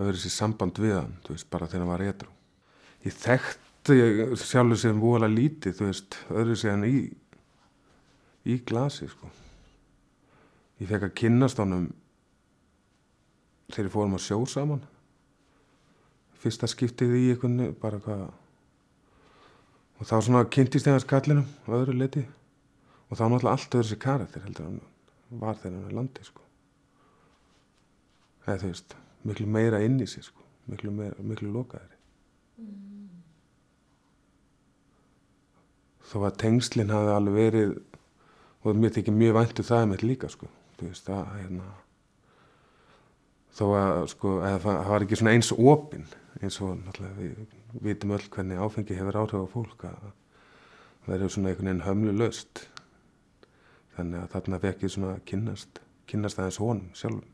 öðru 0.00 0.20
sí 0.20 0.32
samband 0.32 0.80
við 0.80 0.98
hann, 0.98 1.16
þú 1.24 1.36
veist, 1.36 1.48
bara 1.52 1.68
þegar 1.70 1.84
hann 1.84 1.92
var 1.94 2.04
edru 2.04 2.30
ég 3.04 3.16
þekkti 3.24 3.96
sjálfur 4.40 4.80
sem 4.80 5.00
vola 5.00 5.28
lítið, 5.30 5.78
þú 5.78 5.88
veist, 5.88 6.20
öðru 6.28 6.60
sí 6.60 6.68
hann 6.72 6.84
í 6.88 6.98
í 8.44 8.58
glasi, 8.68 9.08
sko 9.08 9.32
ég 10.84 10.90
fekk 10.90 11.08
að 11.08 11.14
kynnast 11.22 11.60
honum 11.62 11.88
þegar 13.72 13.88
ég 13.88 13.94
fórum 13.94 14.16
að 14.18 14.24
sjó 14.26 14.38
saman. 14.48 14.82
Fyrsta 16.42 16.68
skiptið 16.68 17.14
í 17.16 17.26
einhvern 17.32 17.72
bara 17.80 18.00
hvað 18.04 18.24
og 19.94 20.08
þá 20.10 20.16
svona 20.26 20.44
kynntist 20.50 20.88
ég 20.88 20.96
hans 20.96 21.06
kallinum 21.08 21.46
öðru 21.70 21.94
leti 21.96 22.24
og 23.08 23.16
þá 23.16 23.24
náttúrulega 23.30 23.54
allt 23.54 23.76
öðru 23.78 23.88
sér 23.88 24.00
karakter 24.02 24.44
heldur 24.44 24.66
hann 24.68 24.80
var 25.40 25.56
þegar 25.60 25.76
hann 25.78 25.88
er 25.88 25.96
landi 25.96 26.26
sko. 26.26 26.42
Eða 28.44 28.58
þú 28.60 28.72
veist 28.72 28.96
miklu 29.24 29.46
meira 29.48 29.80
inn 29.86 30.00
í 30.02 30.08
sig 30.10 30.26
sko. 30.26 30.42
Miklu, 30.64 30.90
meira, 30.96 31.20
miklu 31.20 31.50
lokaðari 31.52 31.98
mm. 32.56 33.08
þó 36.08 36.14
að 36.24 36.38
tengslinn 36.40 36.92
hafi 36.92 37.10
alveg 37.12 37.36
verið 37.36 37.74
og 38.64 38.78
mér 38.80 38.94
tekið 38.96 39.18
mjög 39.18 39.36
væntu 39.36 39.60
um 39.60 39.68
það 39.68 39.84
með 39.90 40.04
líka 40.08 40.30
sko 40.32 40.48
þú 40.78 40.90
veist 40.90 41.10
að 41.12 41.32
hérna. 41.38 41.70
Þó 43.54 43.64
að 43.78 44.06
sko 44.10 44.36
að 44.42 44.60
það 44.64 44.88
var 44.90 45.06
ekki 45.06 45.18
svona 45.20 45.34
eins 45.36 45.52
opinn 45.54 46.06
eins 46.42 46.60
og 46.64 46.74
náttúrulega 46.80 47.14
við 47.20 47.84
vitum 47.84 48.14
öll 48.16 48.28
hvernig 48.36 48.62
áfengi 48.62 48.98
hefur 48.98 49.20
áhrif 49.20 49.46
á 49.46 49.54
fólk 49.54 49.84
að 49.88 49.98
það 51.04 51.12
verður 51.12 51.34
svona 51.34 51.52
einhvern 51.52 51.70
veginn 51.70 51.86
hömlu 51.86 52.16
löst 52.18 52.64
þannig 53.94 54.22
að 54.22 54.32
þarna 54.34 54.60
vekkið 54.64 54.94
svona 54.94 55.14
kynnast 55.30 55.80
kynnast 56.10 56.40
aðeins 56.40 56.60
honum 56.62 56.90
sjálfum 56.98 57.33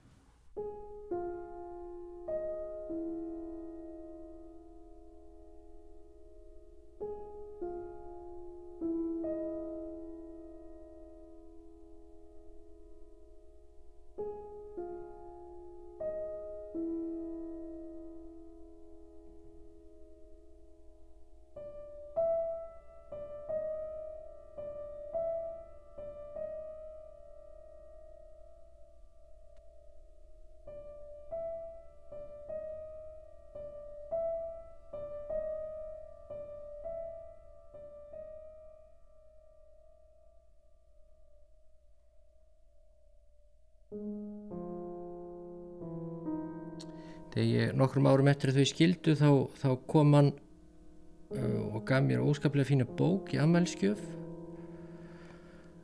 þegar 47.35 47.49
ég 47.49 47.75
nokkrum 47.79 48.09
árum 48.11 48.31
eftir 48.31 48.53
að 48.53 48.61
þau 48.61 48.71
skildu 48.71 49.17
þá, 49.19 49.31
þá 49.63 49.69
kom 49.91 50.17
hann 50.19 50.33
uh, 50.33 51.77
og 51.77 51.85
gaf 51.89 52.03
mér 52.07 52.25
óskaplega 52.25 52.71
fína 52.73 52.89
bók 52.99 53.35
í 53.35 53.41
ammælskjöf 53.43 54.01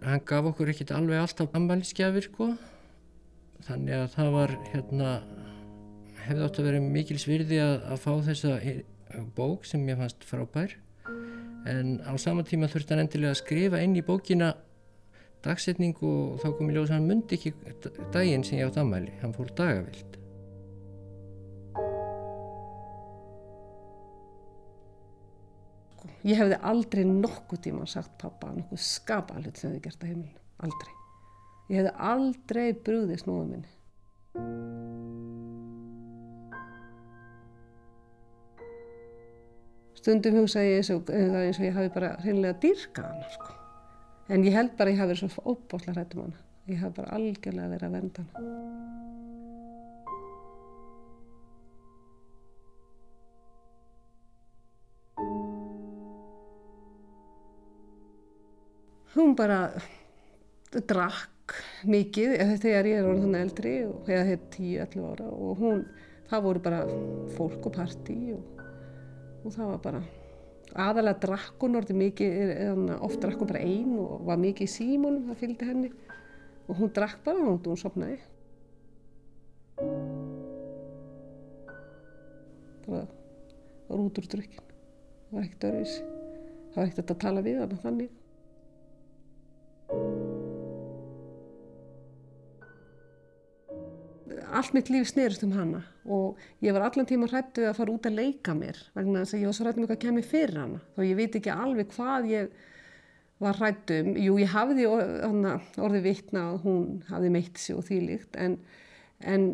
hann 0.07 0.23
gaf 0.27 0.51
okkur 0.53 0.71
ekkert 0.71 0.93
alveg 0.95 1.19
alltaf 1.19 1.55
ammælskjafir 1.57 2.29
sko. 2.29 2.51
Þannig 3.67 3.97
að 3.97 4.11
það 4.15 4.33
var 4.35 4.53
hérna 4.71 5.13
hefði 6.27 6.45
átt 6.47 6.61
að 6.61 6.69
vera 6.69 6.83
mikil 6.83 7.17
svirði 7.23 7.63
að, 7.63 7.77
að 7.91 8.03
fá 8.05 8.13
þessa 8.29 8.59
bók 9.37 9.67
sem 9.67 9.87
ég 9.89 9.99
fannst 9.99 10.27
frábær. 10.29 10.77
En 11.67 11.97
á 12.07 12.15
sama 12.23 12.45
tíma 12.47 12.71
þurfti 12.71 12.95
hann 12.95 13.07
endilega 13.07 13.35
að 13.35 13.41
skrifa 13.41 13.83
inn 13.83 13.97
í 13.99 14.05
bókina 14.07 14.53
dagsetning 15.47 15.97
og 16.03 16.39
þá 16.43 16.49
kom 16.53 16.71
ég 16.71 16.77
ljóðs 16.79 16.93
að 16.93 16.99
hann 16.99 17.09
myndi 17.11 17.39
ekki 17.39 17.55
daginn 18.15 18.47
sem 18.47 18.61
ég 18.61 18.71
átt 18.71 18.81
ammæli 18.83 19.15
hann 19.23 19.35
fór 19.37 19.51
dagavild 19.59 20.16
Ég 26.27 26.41
hefði 26.41 26.57
aldrei 26.67 27.05
nokkuð 27.07 27.61
tíma 27.69 27.85
sagt 27.87 28.17
pappa 28.19 28.51
nokkuð 28.51 28.81
skapa 28.83 29.37
hlut 29.39 29.61
sem 29.61 29.77
þið 29.77 29.83
gert 29.85 30.03
á 30.03 30.07
heimilinu. 30.09 30.41
Aldrei. 30.67 30.95
Ég 31.71 31.79
hefði 31.81 31.93
aldrei 32.11 32.67
brúðist 32.89 33.29
núið 33.29 33.53
minni. 33.53 33.73
Stundum 39.95 40.41
hugsa 40.41 40.67
ég 40.67 40.91
og, 40.95 41.15
eins 41.15 41.59
og 41.61 41.67
ég 41.67 41.79
hafi 41.79 41.95
bara 41.95 42.13
hreinlega 42.25 42.59
dýrkað 42.63 43.09
hana 43.13 43.31
sko. 43.37 43.55
En 44.31 44.43
ég 44.47 44.59
held 44.59 44.75
bara 44.79 44.91
að 44.91 44.97
ég 44.97 45.03
hafi 45.03 45.15
verið 45.15 45.35
svo 45.37 45.55
óbáslega 45.55 45.99
hrættum 46.01 46.27
hana. 46.27 46.45
Ég 46.67 46.83
hafi 46.83 46.99
bara 46.99 47.19
algjörlega 47.21 47.75
verið 47.77 47.91
að 47.91 47.99
venda 48.01 48.27
hana. 48.35 48.96
Hún 59.17 59.35
bara 59.39 59.61
drakk 60.73 61.55
mikið 61.87 62.37
þegar 62.61 62.89
ég 62.91 63.01
er 63.01 63.07
orðin 63.07 63.27
þannig 63.27 63.47
eldri 63.47 63.73
og 63.87 64.11
ég 64.11 64.31
hef 64.33 64.47
10-11 64.57 65.09
ára 65.13 65.31
og 65.31 65.63
hún, 65.63 65.83
það 66.31 66.47
voru 66.49 66.63
bara 66.65 66.81
fólk 67.37 67.69
og 67.71 67.77
partí 67.77 68.17
og, 68.35 68.63
og 69.45 69.55
það 69.55 69.71
var 69.73 69.83
bara 69.85 70.03
aðalega 70.87 71.23
drakk 71.23 71.63
hún 71.63 71.79
orðið 71.81 72.01
mikið, 72.03 72.35
oft 72.99 73.23
drakk 73.23 73.41
hún 73.41 73.53
bara 73.53 73.63
einn 73.65 73.95
og 74.03 74.27
var 74.27 74.41
mikið 74.43 74.67
í 74.67 74.73
símónum, 74.75 75.29
það 75.31 75.41
fylgdi 75.45 75.69
henni. 75.71 75.93
Og 76.67 76.81
hún 76.81 76.91
drakk 76.93 77.23
bara 77.25 77.47
og 77.47 77.63
hún 77.63 77.79
sopnaði 77.79 78.19
bara 82.87 83.07
var 83.87 84.03
út 84.03 84.19
úr 84.19 84.29
drukkin. 84.31 84.63
Það 85.27 85.37
var 85.37 85.47
ekkert 85.47 85.67
örfis 85.71 85.97
það 86.77 86.79
var 86.79 86.91
ekkert 86.91 87.13
að 87.13 87.21
tala 87.23 87.43
við 87.45 87.61
hana 87.63 87.79
þannig 87.83 88.26
allt 94.57 94.73
mitt 94.77 94.89
líf 94.91 95.11
snerist 95.11 95.45
um 95.45 95.53
hana 95.57 95.83
og 96.05 96.39
ég 96.65 96.75
var 96.75 96.87
allan 96.87 97.09
tíma 97.09 97.29
hrættu 97.31 97.67
að 97.67 97.77
fara 97.79 97.93
út 97.93 98.07
að 98.09 98.19
leika 98.21 98.55
mér 98.57 98.79
vegna 98.97 99.25
þess 99.25 99.37
að 99.37 99.43
ég 99.43 99.51
var 99.51 99.57
svo 99.57 99.67
hrættu 99.67 99.81
um 99.81 99.85
eitthvað 99.85 99.99
að 99.99 100.05
kemja 100.05 100.31
fyrir 100.31 100.61
hana. 100.61 100.81
Þó 100.95 101.01
ég 101.05 101.19
veit 101.19 101.39
ekki 101.39 101.53
alveg 101.53 101.91
hvað 101.95 102.29
ég 102.31 102.53
var 103.43 103.59
hrættu 103.61 103.99
um. 104.03 104.13
Jú 104.23 104.39
ég 104.41 104.55
hafði 104.55 104.87
orðið 104.89 106.07
vittna 106.07 106.45
að 106.53 106.61
hún 106.65 106.87
hafði 107.11 107.33
meitt 107.35 107.61
sig 107.61 107.77
og 107.77 107.85
þýlikt 107.89 108.39
en, 108.43 108.57
en 109.21 109.51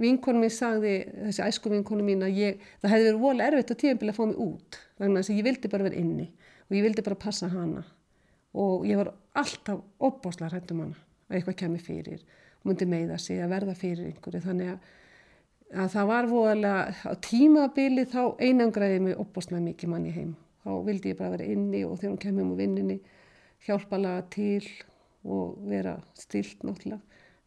vinkonum 0.00 0.46
mín 0.46 0.54
sagði 0.54 0.96
þessi 1.28 1.44
æsku 1.46 1.72
vinkonum 1.72 2.08
mín 2.08 2.26
að 2.26 2.40
ég, 2.40 2.66
það 2.82 2.94
hefði 2.94 3.08
verið 3.10 3.22
volið 3.26 3.46
erfitt 3.46 3.74
að 3.74 3.80
tíðanbila 3.84 4.14
að 4.14 4.18
fá 4.18 4.24
mig 4.24 4.42
út 4.48 4.82
vegna 4.98 5.22
þess 5.22 5.32
að 5.32 5.40
ég 5.40 5.48
vildi 5.50 5.72
bara 5.74 5.88
vera 5.88 6.02
inni 6.02 6.28
og 6.68 6.76
ég 6.78 6.88
vildi 6.88 7.06
bara 7.06 7.22
passa 7.22 7.52
hana. 7.52 7.84
Og 8.58 8.86
ég 8.88 8.98
var 8.98 9.12
alltaf 9.42 9.82
opbáslega 10.08 10.52
hrættu 10.52 10.76
um 10.76 10.84
hana 10.84 10.98
að 11.28 11.38
eitthvað 11.38 11.58
kemur 11.62 11.84
fyrir 11.84 12.24
myndi 12.66 12.88
meiða 12.90 13.18
sig 13.22 13.40
að 13.40 13.52
verða 13.54 13.76
fyrir 13.78 14.08
einhverju. 14.10 14.42
Þannig 14.44 14.72
að, 14.72 14.88
að 15.84 15.92
það 15.94 16.10
var 16.10 16.28
voðalega 16.32 17.08
á 17.08 17.12
tímabili 17.24 18.04
þá 18.10 18.22
einangraði 18.42 19.00
mig 19.06 19.22
opbóstlega 19.22 19.64
mikið 19.64 19.92
manni 19.94 20.12
heim. 20.16 20.34
Þá 20.64 20.72
vildi 20.84 21.12
ég 21.12 21.20
bara 21.20 21.36
vera 21.36 21.48
inni 21.48 21.84
og 21.86 21.96
þegar 22.00 22.12
hún 22.12 22.22
kemur 22.24 22.44
um 22.48 22.56
vinninni 22.58 22.98
hjálpa 23.66 23.98
laga 24.00 24.24
til 24.32 24.66
og 25.28 25.58
vera 25.68 25.96
stilt 26.18 26.62
náttúrulega 26.66 27.00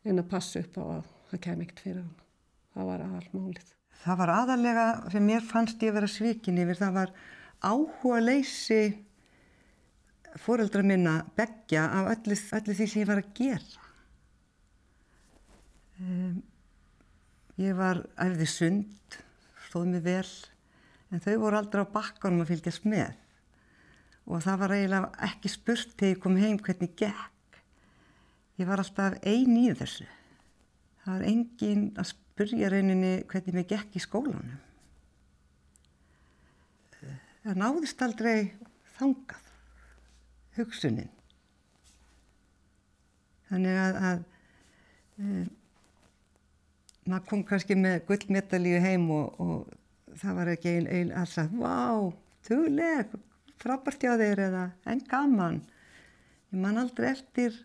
en 0.06 0.19
að 0.19 0.32
passa 0.32 0.62
upp 0.62 0.80
á 0.82 0.84
að 0.97 1.12
það 1.32 1.43
kem 1.45 1.62
ekkert 1.63 1.84
fyrir 1.86 2.01
hann 2.01 2.17
það 2.75 2.89
var 2.91 3.06
aðalmálið 3.08 3.69
Það 4.01 4.17
var 4.17 4.32
aðalega 4.34 4.86
sem 5.13 5.25
mér 5.30 5.43
fannst 5.45 5.84
ég 5.86 5.91
að 5.91 5.97
vera 5.99 6.10
svikin 6.10 6.62
yfir 6.63 6.80
það 6.80 6.95
var 6.95 7.12
áhuga 7.62 8.21
leysi 8.23 8.82
fóreldra 10.39 10.83
minna 10.85 11.21
begja 11.35 11.87
af 11.89 12.13
öllu, 12.15 12.37
öllu 12.57 12.75
því 12.77 12.87
sem 12.87 13.03
ég 13.03 13.09
var 13.09 13.23
að 13.23 13.33
gera 13.35 13.81
Um, 16.01 16.39
ég 17.61 17.75
var 17.77 17.99
æfði 18.17 18.47
sund, 18.49 19.17
stóð 19.67 19.91
mér 19.91 20.05
vel, 20.05 20.29
en 21.13 21.21
þau 21.21 21.35
voru 21.43 21.59
aldrei 21.59 21.83
á 21.85 21.93
bakkanum 21.93 22.41
að 22.41 22.55
fylgjast 22.55 22.87
með 22.89 23.11
og 24.31 24.41
það 24.45 24.59
var 24.61 24.73
eiginlega 24.73 25.27
ekki 25.27 25.51
spurt 25.51 25.93
þegar 25.99 26.13
ég 26.13 26.19
kom 26.23 26.39
heim 26.39 26.57
hvernig 26.61 26.91
gekk. 26.97 27.59
Ég 28.61 28.69
var 28.69 28.81
alltaf 28.81 29.17
ein 29.27 29.55
í 29.57 29.65
þessu. 29.75 30.05
Það 31.01 31.15
var 31.15 31.25
engin 31.27 31.85
að 31.99 32.09
spurja 32.11 32.69
rauninni 32.71 33.13
hvernig 33.29 33.57
mér 33.57 33.67
gekk 33.73 33.97
í 33.97 34.03
skólanum. 34.05 34.59
Það 37.41 37.57
náðist 37.57 38.05
aldrei 38.05 38.35
þangað, 38.97 39.50
hugsunin. 40.62 41.10
Þannig 43.52 43.82
að, 43.84 43.97
að 44.10 44.21
um, 45.19 45.50
maður 47.12 47.28
kom 47.32 47.43
kannski 47.50 47.76
með 47.76 48.00
gullmetalíu 48.08 48.80
heim 48.84 49.10
og, 49.12 49.41
og 49.43 50.15
það 50.21 50.38
var 50.39 50.54
ekki 50.54 50.76
einn 50.78 50.88
ein 50.91 51.12
alltaf, 51.21 51.52
vá, 51.60 52.12
þúleg, 52.47 53.12
frábært 53.62 54.06
hjá 54.06 54.15
þeir 54.21 54.45
eða 54.47 54.63
enn 54.89 55.04
gaman. 55.12 55.60
Ég 56.52 56.63
man 56.63 56.80
aldrei 56.82 57.12
eftir 57.12 57.56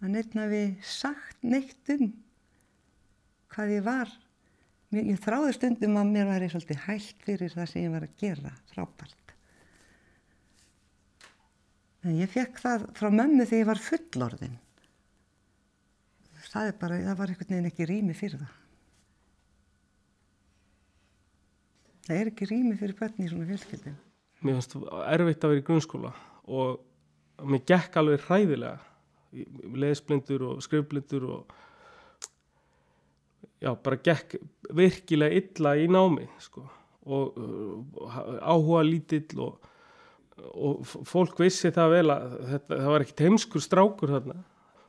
að 0.00 0.16
neittna 0.16 0.48
við 0.50 0.74
sagt 0.86 1.44
neitt 1.44 1.94
um 1.94 2.10
hvað 3.52 3.76
ég 3.76 3.86
var. 3.86 4.12
Ég 4.90 5.20
þráði 5.22 5.54
stundum 5.54 5.98
að 6.00 6.12
mér 6.14 6.28
var 6.30 6.44
ég 6.44 6.52
svolítið 6.52 6.84
hægt 6.88 7.24
fyrir 7.26 7.52
það 7.54 7.68
sem 7.70 7.84
ég 7.84 7.92
var 7.94 8.06
að 8.06 8.16
gera, 8.20 8.54
frábært. 8.72 9.19
Ég 12.08 12.30
fekk 12.32 12.60
það 12.62 12.84
frá 12.96 13.10
mömmu 13.12 13.44
þegar 13.44 13.60
ég 13.60 13.68
var 13.68 13.82
fullorðin. 13.84 14.56
Það 16.50 16.70
bara, 16.80 16.96
það 17.04 17.18
var 17.18 17.30
einhvern 17.30 17.52
veginn 17.54 17.68
ekki 17.68 17.86
rými 17.86 18.14
fyrir 18.16 18.40
það. 18.40 18.54
Það 22.06 22.20
er 22.20 22.30
ekki 22.32 22.48
rými 22.50 22.78
fyrir 22.80 22.96
börn 22.98 23.22
í 23.22 23.28
svona 23.30 23.48
fjölskyldum. 23.50 23.98
mér 24.40 24.56
fannst 24.56 24.76
erfitt 25.12 25.44
að 25.44 25.50
vera 25.52 25.60
í 25.60 25.64
grunnskóla 25.68 26.10
og 26.48 27.44
mér 27.44 27.60
gekk 27.68 27.98
alveg 28.00 28.24
hræðilega 28.24 28.78
lesblindur 29.78 30.46
og 30.48 30.62
skrifblindur 30.64 31.26
og 31.28 31.52
já, 33.60 33.74
bara 33.76 34.00
gekk 34.00 34.40
virkilega 34.74 35.36
illa 35.42 35.76
í 35.76 35.86
námi 35.92 36.26
sko. 36.40 36.64
og 37.10 37.38
uh, 37.40 38.40
áhuga 38.42 38.82
lítill 38.84 39.40
og, 39.40 39.69
og 40.54 40.80
fólk 41.08 41.38
vissi 41.42 41.72
það 41.74 41.94
vel 41.96 42.06
að 42.14 42.34
þetta, 42.54 42.72
það 42.80 42.90
var 42.94 43.04
ekkit 43.04 43.22
heimskur 43.26 43.64
strákur 43.64 44.14
þarna. 44.16 44.40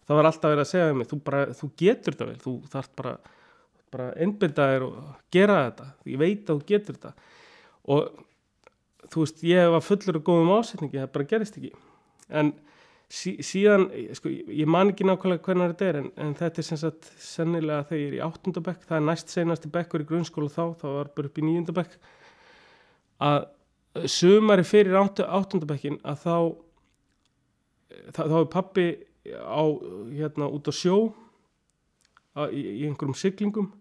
Það 0.07 0.17
var 0.17 0.27
alltaf 0.27 0.51
verið 0.51 0.63
að 0.65 0.71
segja 0.71 0.95
mér 0.97 1.09
þú, 1.11 1.21
bara, 1.27 1.43
þú 1.55 1.69
getur 1.79 2.15
þetta 2.15 2.29
vel, 2.31 2.41
þú 2.41 2.55
þarft 2.71 2.93
bara 2.99 3.13
bara 3.91 4.11
einbynda 4.23 4.67
þér 4.71 4.87
og 4.87 4.97
gera 5.33 5.61
þetta. 5.67 5.87
Ég 6.07 6.19
veit 6.21 6.49
að 6.49 6.59
þú 6.59 6.67
getur 6.71 6.97
þetta. 6.97 7.13
Og 7.91 9.07
þú 9.11 9.23
veist, 9.25 9.45
ég 9.47 9.71
var 9.73 9.85
fullur 9.85 10.19
og 10.19 10.27
góðum 10.27 10.51
ásetningi, 10.55 10.99
það 11.01 11.15
bara 11.17 11.29
gerist 11.33 11.57
ekki. 11.59 11.71
En 12.31 12.53
sí, 13.11 13.33
síðan 13.43 13.89
sko, 14.15 14.31
ég 14.31 14.69
man 14.71 14.93
ekki 14.93 15.07
nákvæmlega 15.07 15.43
hvernig 15.43 15.73
þetta 15.73 15.89
er 15.89 15.99
en, 16.01 16.11
en 16.23 16.35
þetta 16.39 16.63
er 16.63 16.67
sem 16.69 16.79
sagt 16.79 17.09
sennilega 17.19 17.87
þegar 17.89 18.03
ég 18.03 18.11
er 18.11 18.17
í 18.19 18.23
áttundabekk, 18.27 18.85
það 18.87 18.99
er 18.99 19.07
næst 19.09 19.33
senasti 19.33 19.71
bekkur 19.73 20.05
í 20.05 20.07
grunnskóla 20.07 20.53
þá, 20.53 20.63
þá 20.79 20.87
var 20.87 21.11
bara 21.17 21.31
upp 21.31 21.41
í 21.41 21.47
níundabekk 21.49 21.97
að 23.27 23.49
sumari 24.07 24.63
fyrir 24.63 24.95
áttu, 24.95 25.25
áttundabekkin 25.27 25.99
að 26.07 26.21
þá 26.23 26.35
þá, 28.15 28.21
þá 28.23 28.37
er 28.39 28.49
pappi 28.51 28.87
á 29.37 29.63
hérna 30.15 30.49
út 30.49 30.69
á 30.69 30.73
sjó 30.73 30.97
á, 32.37 32.47
í, 32.49 32.61
í 32.81 32.87
einhverjum 32.87 33.17
siglingum 33.17 33.71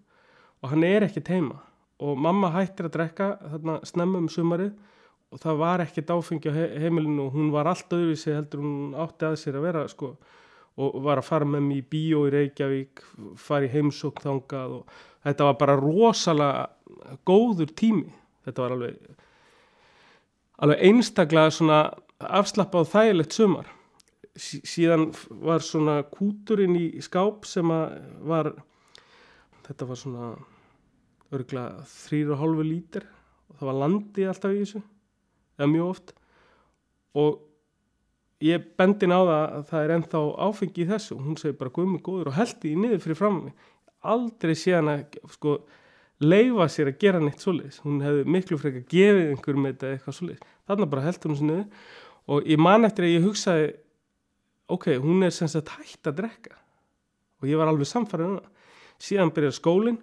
og 0.60 0.72
hann 0.72 0.84
er 0.84 1.06
ekkert 1.06 1.30
heima. 1.32 1.60
Og 2.00 2.16
mamma 2.16 2.50
hættir 2.54 2.88
að 2.88 2.96
drekka 2.96 3.30
þarna 3.44 3.78
snemma 3.88 4.20
um 4.22 4.28
sumarið 4.32 4.74
og 5.30 5.40
það 5.42 5.62
var 5.62 5.84
ekkert 5.84 6.12
áfengi 6.12 6.50
á 6.50 6.54
he 6.56 6.66
heimilinu 6.82 7.28
og 7.28 7.36
hún 7.36 7.50
var 7.54 7.70
allt 7.70 7.92
öðruvísi 7.92 8.34
heldur 8.34 8.62
en 8.62 8.70
hún 8.70 8.98
átti 8.98 9.28
að 9.28 9.38
sér 9.40 9.60
að 9.60 9.66
vera 9.68 9.86
sko 9.88 10.14
og 10.80 11.00
var 11.04 11.20
að 11.20 11.28
fara 11.28 11.48
með 11.48 11.64
mér 11.66 11.80
í 11.80 11.86
bíó 11.92 12.24
í 12.26 12.32
Reykjavík 12.34 13.02
fara 13.38 13.66
í 13.66 13.72
heimsókn 13.72 14.24
þangað 14.24 14.76
og 14.78 15.00
þetta 15.26 15.48
var 15.48 15.58
bara 15.60 15.76
rosalega 15.80 17.16
góður 17.28 17.74
tími. 17.76 18.08
Þetta 18.46 18.64
var 18.64 18.74
alveg 18.76 19.26
alveg 20.60 20.82
einstaklega 20.88 21.52
svona 21.54 21.82
afslappað 22.20 22.86
og 22.86 22.90
þægilegt 22.92 23.36
sumar. 23.36 23.68
Sí, 24.36 24.60
síðan 24.64 25.10
var 25.42 25.64
svona 25.64 26.00
kúturinn 26.06 26.76
í 26.78 26.86
skáp 27.02 27.48
sem 27.48 27.70
að 27.74 27.96
var 28.30 28.52
þetta 29.66 29.88
var 29.88 29.98
svona 29.98 30.30
örgulega 31.30 31.84
þrýr 31.90 32.32
og 32.34 32.42
hálfu 32.42 32.66
lítir. 32.66 33.06
Og 33.50 33.58
það 33.58 33.70
var 33.70 33.78
landi 33.82 34.26
alltaf 34.26 34.54
í 34.54 34.62
þessu 34.62 34.82
eða 35.58 35.70
mjög 35.70 35.90
oft. 35.90 36.14
Og 37.20 37.40
ég 38.44 38.70
bendin 38.78 39.14
á 39.14 39.20
það 39.20 39.42
að 39.42 39.66
það 39.70 39.84
er 39.84 39.94
ennþá 39.96 40.22
áfengi 40.46 40.84
í 40.84 40.88
þessu. 40.90 41.18
Og 41.18 41.26
hún 41.26 41.38
segir 41.40 41.58
bara 41.60 41.74
guðmur 41.76 42.04
góður 42.06 42.32
og 42.32 42.38
heldi 42.38 42.72
í 42.72 42.78
niður 42.78 43.04
fyrir 43.04 43.20
fram 43.20 43.38
mig. 43.44 43.68
Aldrei 44.00 44.54
séðan 44.56 44.94
að 44.94 45.20
sko 45.34 45.56
leifa 46.20 46.68
sér 46.68 46.90
að 46.92 47.00
gera 47.00 47.20
neitt 47.22 47.42
svoleiðis. 47.42 47.80
Hún 47.84 48.00
hefði 48.04 48.24
miklu 48.36 48.58
frekar 48.60 48.86
gefið 48.90 49.32
einhverjum 49.32 49.68
þetta 49.70 49.92
eitthvað 49.94 50.16
svoleiðis. 50.18 50.54
Þarna 50.68 50.88
bara 50.92 51.04
heldur 51.06 51.34
hún 51.34 51.50
niður. 51.50 51.90
Og 52.30 52.48
ég 52.50 52.60
man 52.60 52.86
eftir 52.86 53.06
að 53.06 53.14
ég 53.14 53.26
hugsaði 53.26 53.68
ok, 54.70 54.86
hún 55.02 55.26
er 55.26 55.34
sem 55.34 55.50
sagt 55.50 55.72
hægt 55.74 56.10
að 56.10 56.22
drekka. 56.22 56.56
Og 57.40 57.48
ég 57.50 57.58
var 57.58 57.70
alveg 57.70 57.88
samfærið 57.88 58.28
um 58.28 58.38
það. 58.38 58.72
Síðan 59.00 59.34
byrjar 59.34 59.56
skólinn. 59.56 60.00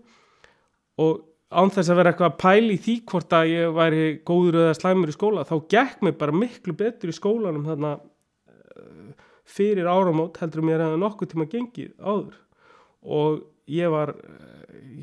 Og 0.97 1.21
án 1.47 1.71
þess 1.71 1.91
að 1.91 1.99
vera 2.01 2.11
eitthvað 2.11 2.31
að 2.31 2.39
pæli 2.41 2.75
í 2.75 2.81
því 2.83 2.95
hvort 3.07 3.35
að 3.37 3.51
ég 3.53 3.75
væri 3.77 4.05
góður 4.27 4.59
eða 4.63 4.77
slæmur 4.77 5.11
í 5.11 5.15
skóla 5.15 5.45
þá 5.47 5.55
gekk 5.71 6.01
mér 6.03 6.17
bara 6.19 6.35
miklu 6.35 6.75
betur 6.75 7.13
í 7.13 7.15
skólanum 7.15 7.67
þarna 7.69 7.93
uh, 8.01 9.13
fyrir 9.47 9.87
áramót 9.87 10.41
heldur 10.41 10.65
mér 10.67 10.83
að 10.83 10.97
nokkuð 11.03 11.31
tíma 11.31 11.47
gengið 11.51 11.93
áður. 12.01 12.35
Og 13.07 13.45
ég 13.71 13.93
var 13.93 14.13
uh, 14.15 14.41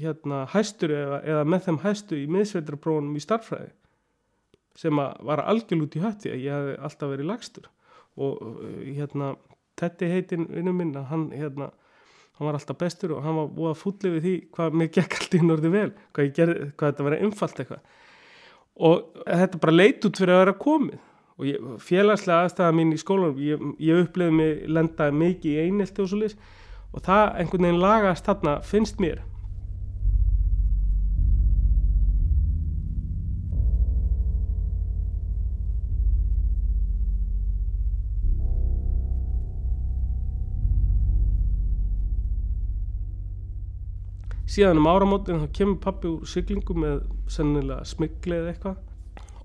hérna 0.01 0.45
hæstur 0.53 0.93
eða, 0.95 1.23
eða 1.23 1.47
með 1.49 1.67
þeim 1.69 1.81
hæstu 1.85 2.21
í 2.21 2.29
miðsveitraprófunum 2.33 3.17
í 3.17 3.25
starffræði 3.25 3.73
sem 4.75 4.99
var 4.99 5.45
algjörl 5.45 5.85
út 5.85 5.95
í 5.95 6.03
hötti 6.03 6.33
að 6.33 6.41
ég 6.43 6.55
hef 6.55 6.87
alltaf 6.89 7.11
verið 7.13 7.29
lagstur. 7.31 7.69
Og 8.19 8.41
uh, 8.43 8.79
hérna 8.97 9.35
Tetti 9.75 10.07
heitin 10.07 10.47
vinnu 10.47 10.71
minn 10.71 10.93
að 10.95 11.09
hann 11.11 11.25
hérna 11.35 11.73
hann 12.39 12.49
var 12.49 12.59
alltaf 12.59 12.79
bestur 12.79 13.15
og 13.15 13.23
hann 13.23 13.37
var 13.39 13.51
búið 13.55 13.73
að 13.73 13.81
fúllið 13.81 14.15
við 14.15 14.25
því 14.25 14.35
hvað 14.55 14.77
mér 14.79 14.91
gekk 14.95 15.17
alltaf 15.19 15.39
í 15.39 15.47
norði 15.47 15.71
vel 15.71 15.89
hvað, 15.95 16.31
gerði, 16.35 16.69
hvað 16.75 16.93
þetta 16.93 17.07
var 17.07 17.17
einfalt 17.19 17.61
eitthvað. 17.63 17.83
Og 18.75 19.25
þetta 19.29 19.61
bara 19.63 19.75
leit 19.75 20.07
út 20.09 20.19
fyrir 20.19 20.35
að 20.35 20.43
vera 20.43 20.57
komið. 20.65 21.03
Og 21.35 21.47
ég, 21.49 21.69
félagslega 21.83 22.47
aðstæða 22.47 22.75
mín 22.79 22.93
í 22.95 22.99
skólanum 23.03 23.39
ég, 23.43 23.63
ég 23.83 24.03
upplifði 24.05 24.39
mig 24.39 24.67
lendaði 24.71 25.17
mikið 25.19 25.51
í 25.51 25.65
einelti 25.67 26.03
og 26.03 26.11
svo 26.11 26.21
lis 26.21 26.37
og 26.95 27.03
það 27.03 27.39
einhvern 27.43 27.67
veginn 27.67 27.83
lagast 27.83 28.29
þarna 28.29 28.59
finnst 28.63 29.01
mér. 29.03 29.25
Síðan 44.55 44.79
um 44.79 44.87
áramótin 44.87 45.41
þá 45.43 45.49
kemur 45.57 45.79
pappi 45.83 46.07
úr 46.07 46.29
siglingu 46.31 46.77
með 46.79 47.01
sennilega 47.33 47.83
smigli 47.91 48.37
eða 48.37 48.53
eitthvað. 48.53 48.77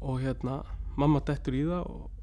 Og 0.05 0.19
hérna 0.21 0.59
mamma 1.01 1.21
dettur 1.25 1.57
í 1.57 1.63
það 1.65 1.87
og 1.89 2.18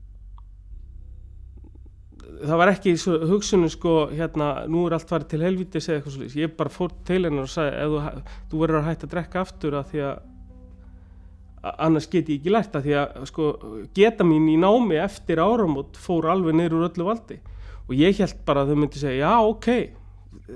það 2.26 2.60
var 2.60 2.72
ekki 2.72 2.94
hugsunum 3.30 3.70
sko 3.72 3.96
hérna 4.12 4.48
nú 4.70 4.86
er 4.86 4.96
allt 4.96 5.10
farið 5.10 5.32
til 5.32 5.42
helvítis 5.46 5.88
eða 5.88 6.00
eitthvað 6.00 6.16
svolítið 6.16 6.42
ég 6.42 6.56
bara 6.58 6.72
fór 6.72 6.94
til 7.06 7.20
hennar 7.24 7.46
og 7.46 7.52
sagði 7.52 7.76
ef 7.82 7.92
þú, 7.92 8.24
þú 8.50 8.62
verður 8.62 8.80
að 8.80 8.88
hætta 8.90 9.06
að 9.06 9.12
drekka 9.14 9.44
aftur 9.44 9.78
að 9.78 9.92
því 9.92 10.02
að 10.06 10.24
annars 11.82 12.06
get 12.10 12.30
ég 12.30 12.40
ekki 12.40 12.52
lært 12.52 12.76
að 12.76 12.86
því 12.86 12.96
að 13.00 13.26
sko 13.30 13.46
geta 13.96 14.26
mín 14.26 14.48
í 14.52 14.56
námi 14.60 14.98
eftir 15.02 15.40
áramót 15.42 15.98
fór 16.00 16.28
alveg 16.30 16.56
neyru 16.56 16.80
úr 16.80 16.90
öllu 16.90 17.06
valdi. 17.08 17.38
Og 17.86 17.94
ég 17.96 18.18
held 18.20 18.42
bara 18.46 18.64
að 18.64 18.72
þau 18.72 18.80
myndi 18.82 19.00
segja 19.00 19.30
já 19.30 19.48
ok, 19.50 19.68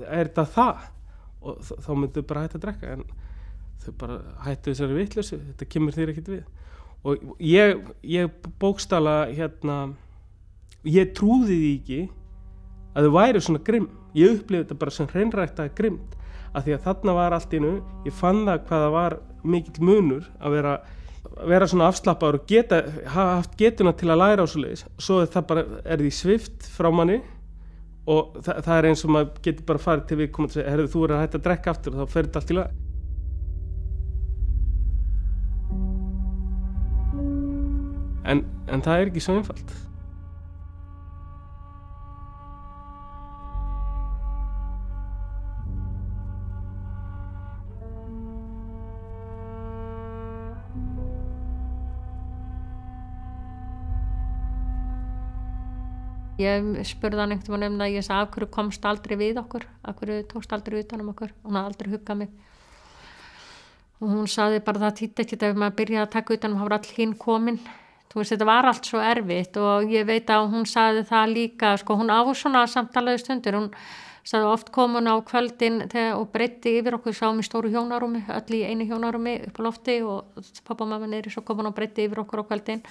er 0.05 0.29
þetta 0.29 0.45
það? 0.55 0.85
Og 1.41 1.59
þá 1.71 1.91
myndu 1.97 2.23
bara 2.27 2.45
hætta 2.45 2.59
að 2.59 2.65
drekka 2.67 2.95
en 2.95 3.05
þau 3.81 3.91
bara 4.03 4.17
hættu 4.45 4.73
þessari 4.73 4.99
vitlösu 4.99 5.39
þetta 5.41 5.69
kemur 5.73 5.97
þér 5.97 6.13
ekkit 6.13 6.31
við. 6.35 6.43
Og 7.01 7.23
ég, 7.41 7.79
ég 8.05 8.49
bókstala 8.61 9.15
hérna 9.31 9.77
ég 10.87 11.11
trúði 11.17 11.57
því 11.57 11.73
ekki 11.75 12.01
að 12.95 13.07
þau 13.07 13.13
væri 13.15 13.43
svona 13.43 13.63
grimm. 13.65 13.91
Ég 14.17 14.39
upplifði 14.39 14.65
þetta 14.65 14.79
bara 14.81 14.91
sem 14.95 15.07
hreinræktaði 15.07 15.75
grimmt 15.77 16.17
af 16.51 16.65
því 16.65 16.75
að 16.75 16.87
þarna 16.87 17.13
var 17.15 17.35
allt 17.35 17.53
innu 17.55 17.75
ég 18.05 18.15
fann 18.15 18.41
það 18.47 18.65
hvaða 18.67 18.89
var 18.91 19.17
mikill 19.47 19.85
munur 19.87 20.25
að 20.41 20.55
vera, 20.57 20.73
vera 21.47 21.67
svona 21.69 21.87
afslappaður 21.91 22.39
og 22.41 22.49
geta, 22.49 22.81
hafa 23.07 23.37
haft 23.39 23.55
getuna 23.59 23.93
til 23.97 24.09
að 24.11 24.21
læra 24.21 24.43
á 24.43 24.47
svo 24.51 24.63
leiðis 24.65 24.85
svo 24.99 25.21
það 25.23 25.47
bara 25.51 25.63
er 25.85 26.03
því 26.03 26.11
svift 26.17 26.67
frá 26.75 26.89
manni 26.91 27.21
og 28.09 28.37
það, 28.41 28.61
það 28.65 28.77
er 28.77 28.87
eins 28.89 29.05
og 29.05 29.13
maður 29.15 29.43
getur 29.47 29.67
bara 29.69 29.83
farið 29.85 30.07
til 30.09 30.19
við 30.19 30.31
komað 30.35 30.51
að 30.51 30.57
segja, 30.57 30.71
herðu 30.73 30.91
þú 30.91 31.03
er 31.05 31.13
að 31.15 31.21
hætta 31.23 31.39
að 31.39 31.45
drekka 31.47 31.75
aftur 31.75 31.95
og 31.95 32.01
þá 32.01 32.15
fer 32.15 32.27
þetta 32.27 32.41
allt 32.41 32.51
í 32.51 32.59
lag 32.59 32.69
en, 38.31 38.43
en 38.67 38.83
það 38.83 38.97
er 38.97 39.13
ekki 39.13 39.23
svo 39.23 39.37
einfalt 39.39 39.73
Ég 56.41 56.69
spurði 56.89 57.21
hann 57.21 57.35
einhvern 57.35 57.61
veginn 57.61 57.75
um 57.75 57.81
það, 57.81 57.95
ég 57.95 58.05
sagði 58.07 58.25
af 58.25 58.31
hverju 58.35 58.49
komst 58.55 58.87
aldrei 58.87 59.17
við 59.19 59.41
okkur, 59.41 59.67
af 59.85 59.99
hverju 59.99 60.23
tókst 60.31 60.55
aldrei 60.55 60.79
utan 60.81 61.03
um 61.03 61.11
okkur, 61.13 61.33
hún 61.45 61.59
hafði 61.59 61.71
aldrei 61.71 61.91
huggað 61.93 62.19
mig. 62.21 62.31
Og 64.01 64.13
hún 64.15 64.29
saði 64.31 64.61
bara 64.65 64.81
það 64.87 64.95
týtt 64.99 65.23
ekkert 65.23 65.45
ef 65.45 65.57
maður 65.61 65.77
byrjaði 65.81 66.05
að 66.07 66.13
taka 66.15 66.37
utan 66.37 66.53
um, 66.53 66.59
það 66.59 66.69
var 66.69 66.77
all 66.77 66.95
hinn 66.97 67.17
komin. 67.21 67.59
Þú 68.11 68.19
veist, 68.19 68.33
þetta 68.33 68.47
var 68.49 68.67
allt 68.67 68.87
svo 68.89 69.01
erfitt 69.07 69.57
og 69.61 69.91
ég 69.93 70.07
veit 70.09 70.31
að 70.33 70.47
hún 70.51 70.65
saði 70.67 71.03
það 71.07 71.35
líka, 71.35 71.75
sko, 71.79 71.95
hún 71.99 72.11
á 72.11 72.19
svona 72.35 72.65
samtalaði 72.67 73.21
stundur, 73.21 73.59
hún 73.59 73.69
það 74.27 74.47
oft 74.51 74.69
kom 74.73 74.95
hún 74.95 75.09
á 75.09 75.15
kvöldin 75.25 75.81
og 76.13 76.27
breytti 76.33 76.75
yfir 76.79 76.95
okkur 76.97 77.15
sáum 77.17 77.39
í 77.41 77.45
stóru 77.45 77.71
hjónarúmi, 77.73 78.21
öll 78.29 78.57
í 78.57 78.61
einu 78.69 78.85
hjónarúmi 78.85 79.37
upp 79.47 79.57
á 79.57 79.61
lofti 79.65 79.97
og 80.05 80.37
pappa 80.67 80.85
og 80.85 80.91
mamma 80.91 81.09
neyri 81.09 81.33
svo 81.33 81.41
kom 81.41 81.61
hún 81.61 81.71
og 81.71 81.75
breytti 81.75 82.05
yfir 82.05 82.21
okkur 82.21 82.43
á 82.45 82.49
kvöldin 82.49 82.83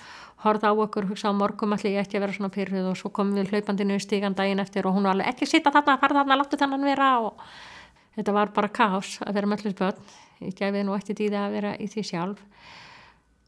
horða 0.42 0.70
á 0.70 0.74
okkur, 0.74 1.06
hugsa 1.12 1.30
á 1.30 1.34
morgum 1.34 1.72
allir 1.72 1.94
ég 1.94 2.02
ætti 2.02 2.18
að 2.18 2.26
vera 2.26 2.36
svona 2.36 2.54
pyrruð 2.54 2.90
og 2.90 2.98
svo 2.98 3.12
komum 3.14 3.38
við 3.38 3.54
hlaupandinu 3.54 3.94
í 3.94 4.02
stígan 4.02 4.34
daginn 4.34 4.60
eftir 4.60 4.86
og 4.86 4.96
hún 4.96 5.06
var 5.06 5.14
alveg 5.14 5.30
ekki 5.30 5.46
sitta 5.46 5.70
þarna, 5.70 5.98
fara 6.02 6.18
þarna, 6.18 6.40
láttu 6.42 6.58
þennan 6.58 6.88
vera 6.90 7.12
og 7.20 7.46
þetta 8.16 8.34
var 8.34 8.52
bara 8.56 8.74
kás 8.74 9.20
að 9.22 9.34
vera 9.38 9.46
með 9.46 9.62
allir 9.62 9.78
börn. 9.78 10.12
Ég 10.40 10.56
gefið 10.56 10.86
nú 10.88 10.94
eftir 10.96 11.18
tíði 11.18 11.36
að 11.36 11.52
vera 11.52 11.74
í 11.76 11.86
því 11.86 12.06
sjálf 12.10 12.40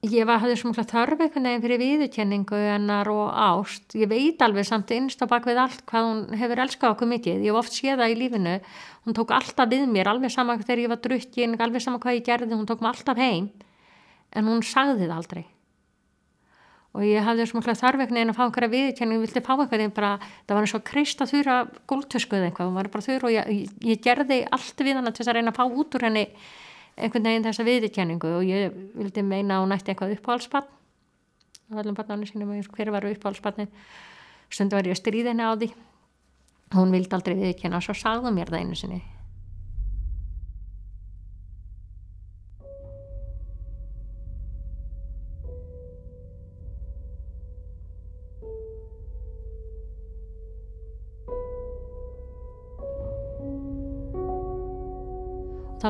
ég 0.02 0.26
var, 0.26 0.40
hafði 0.42 0.56
svona 0.58 0.82
þörf 0.82 1.20
einhvern 1.22 1.44
veginn 1.46 1.62
fyrir 1.62 1.78
viðurkenningu 1.78 2.58
hennar 2.58 3.06
og 3.12 3.28
ást. 3.30 3.94
Ég 3.94 4.10
veit 4.10 4.40
alveg 4.42 4.66
samt 4.66 4.90
innst 4.90 5.22
á 5.22 5.30
bakvið 5.30 5.60
allt 5.62 5.84
hvað 5.86 6.08
hún 6.08 6.22
hefur 6.40 6.62
elskað 6.64 6.94
okkur 6.96 7.10
mikið. 7.12 7.44
Ég 7.46 7.54
hef 7.54 7.60
oft 7.60 7.76
séð 7.76 8.02
það 8.02 8.10
í 8.10 8.16
lífinu. 8.18 8.56
Hún 9.06 9.14
tók 9.14 9.30
alltaf 9.36 9.70
við 9.70 9.86
mér, 9.86 10.10
alveg 10.10 10.34
sama 10.34 10.56
þegar 10.58 10.82
ég 10.82 10.90
var 10.90 11.00
drukkin 11.04 11.54
alveg 11.54 11.84
sama 11.84 12.00
hvað 12.02 12.18
ég 12.18 12.26
gerði, 12.26 12.56
hún 12.58 12.66
tók 12.66 12.82
mér 12.82 12.96
alltaf 12.96 13.20
heim. 13.22 13.46
En 14.34 14.50
hún 14.50 14.64
sagði 14.66 15.06
það 15.06 15.20
aldrei. 15.20 15.44
Og 16.92 17.06
ég 17.06 17.22
hafði 17.22 17.46
svona 17.46 17.76
þörf 17.78 18.02
einhvern 18.02 18.18
veginn 18.18 18.32
að 18.34 18.36
fá 18.40 18.42
einhverja 18.48 18.72
viðurkenningu, 18.74 19.22
ég 19.22 19.28
vildi 19.28 19.44
fá 19.46 19.54
einhvern 19.54 19.94
bara, 19.94 20.10
það 20.48 20.56
var 20.58 20.66
eins 20.66 20.74
og 20.76 20.82
krist 20.90 21.22
að 21.22 21.30
þurra 21.30 21.60
góltöskuð 21.88 22.48
eitthvað, 22.48 22.68
hún 22.68 22.76
var 22.76 22.90
bara 22.92 23.06
þurra 23.06 23.30
og 23.30 23.36
ég, 23.38 23.70
ég 23.86 24.02
gerði 24.02 24.42
allt 24.50 24.82
við 24.82 24.98
hana 24.98 25.14
einhvern 26.96 27.28
veginn 27.28 27.46
þessa 27.46 27.66
viðurkenningu 27.66 28.34
og 28.38 28.44
ég 28.46 28.76
vildi 28.98 29.24
meina 29.24 29.58
að 29.58 29.64
hún 29.64 29.76
ætti 29.76 29.92
eitthvað 29.92 30.16
uppáhaldspann 30.18 30.68
á 31.72 31.74
allum 31.80 31.96
barnarnu 31.96 32.28
sínum 32.28 32.52
hver 32.76 32.92
var 32.92 33.08
uppáhaldspannin 33.08 33.72
stundu 34.52 34.76
var 34.76 34.88
ég 34.88 34.96
að 34.96 35.00
stríða 35.00 35.32
henni 35.32 35.48
á 35.48 35.52
því. 35.56 35.72
Hún 36.76 36.92
vildi 36.92 37.16
aldrei 37.16 37.36
viðurkenna 37.36 37.80
og 37.80 37.86
svo 37.86 37.96
sagði 37.96 38.32
mér 38.36 38.52
það 38.52 38.64
einu 38.64 38.76
sinni 38.76 39.00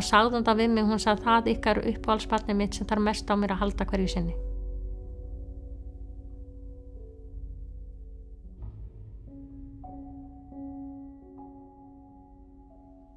sagði 0.07 0.37
hún 0.37 0.47
það 0.47 0.63
við 0.63 0.73
mig, 0.77 0.87
hún 0.89 1.03
sagði 1.03 1.27
það 1.27 1.53
ykkar 1.53 1.81
uppáhaldsbarnið 1.91 2.59
mitt 2.59 2.79
sem 2.79 2.89
þarf 2.89 3.05
mest 3.09 3.31
á 3.31 3.35
mér 3.37 3.55
að 3.55 3.63
halda 3.63 3.87
hverju 3.91 4.11
sinni. 4.13 4.35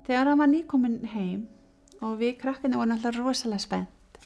Þegar 0.06 0.30
hann 0.30 0.41
var 0.41 0.50
nýkominn 0.52 0.98
heim 1.15 1.45
og 2.06 2.19
við 2.19 2.36
krakkinu 2.41 2.78
vorum 2.78 2.93
alltaf 2.93 3.17
rosalega 3.17 3.63
spennt. 3.63 4.19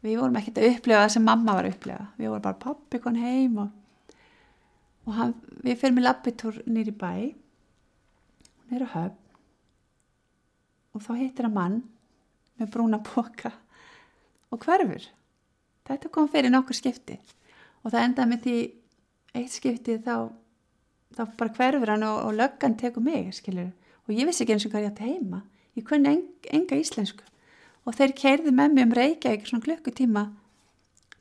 Við 0.00 0.16
vorum 0.16 0.38
ekkert 0.40 0.60
að 0.60 0.70
upplifa 0.70 1.02
það 1.02 1.14
sem 1.16 1.26
mamma 1.28 1.56
var 1.58 1.68
að 1.68 1.74
upplifa. 1.74 2.06
Við 2.16 2.32
vorum 2.32 2.44
bara 2.46 2.62
pappi 2.62 3.00
kon 3.04 3.18
heim 3.20 3.58
og, 3.60 3.74
og 5.04 5.18
hann, 5.18 5.34
við 5.60 5.82
fyrir 5.82 5.98
með 5.98 6.06
lappitúr 6.08 6.62
nýri 6.64 6.94
bæ. 6.96 7.12
Hún 8.64 8.78
er 8.78 8.86
á 8.88 8.94
höfn 8.94 9.29
og 10.94 11.04
þá 11.04 11.12
hittir 11.20 11.48
að 11.48 11.56
mann 11.56 11.80
með 12.60 12.72
brúna 12.74 13.00
boka 13.04 13.52
og 14.50 14.60
hverfur. 14.64 15.06
Þetta 15.86 16.12
kom 16.12 16.28
fyrir 16.30 16.52
nokkur 16.52 16.76
skipti 16.76 17.18
og 17.84 17.92
það 17.92 18.04
endaði 18.04 18.30
með 18.30 18.44
því 18.44 18.56
eitt 19.40 19.54
skipti 19.54 19.96
þá, 20.04 20.28
þá 21.16 21.22
bara 21.38 21.56
hverfur 21.56 21.94
hann 21.94 22.06
og, 22.06 22.20
og 22.26 22.36
löggan 22.36 22.76
tekur 22.78 23.04
mig, 23.04 23.32
skilur. 23.34 23.72
Og 24.06 24.14
ég 24.16 24.26
vissi 24.26 24.44
ekki 24.44 24.56
eins 24.56 24.66
og 24.66 24.74
hvað 24.74 24.86
ég 24.88 24.94
ætti 24.94 25.10
heima. 25.10 25.44
Ég 25.78 25.86
kunni 25.86 26.10
en, 26.10 26.24
enga 26.50 26.78
íslensku 26.80 27.26
og 27.86 27.96
þeir 27.96 28.14
keirði 28.16 28.52
með 28.54 28.74
mig 28.74 28.86
um 28.86 28.96
Reykjavík 28.96 29.46
svona 29.48 29.64
klukkutíma 29.64 30.24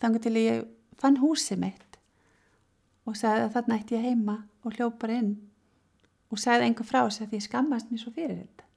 þannig 0.01 0.23
til 0.25 0.35
ég 0.39 0.65
fann 0.99 1.19
húsið 1.21 1.61
mitt 1.63 1.99
og 3.07 3.17
sagði 3.17 3.45
að 3.45 3.53
þarna 3.55 3.77
ætti 3.79 3.97
ég 3.97 4.07
heima 4.09 4.35
og 4.65 4.75
hljópar 4.75 5.13
inn 5.15 5.31
og 6.29 6.41
sagði 6.41 6.69
enga 6.69 6.85
frá 6.85 7.01
þess 7.05 7.23
að 7.25 7.37
ég 7.37 7.45
skammast 7.47 7.91
mér 7.91 8.03
svo 8.03 8.13
fyrir 8.15 8.41
þetta 8.41 8.68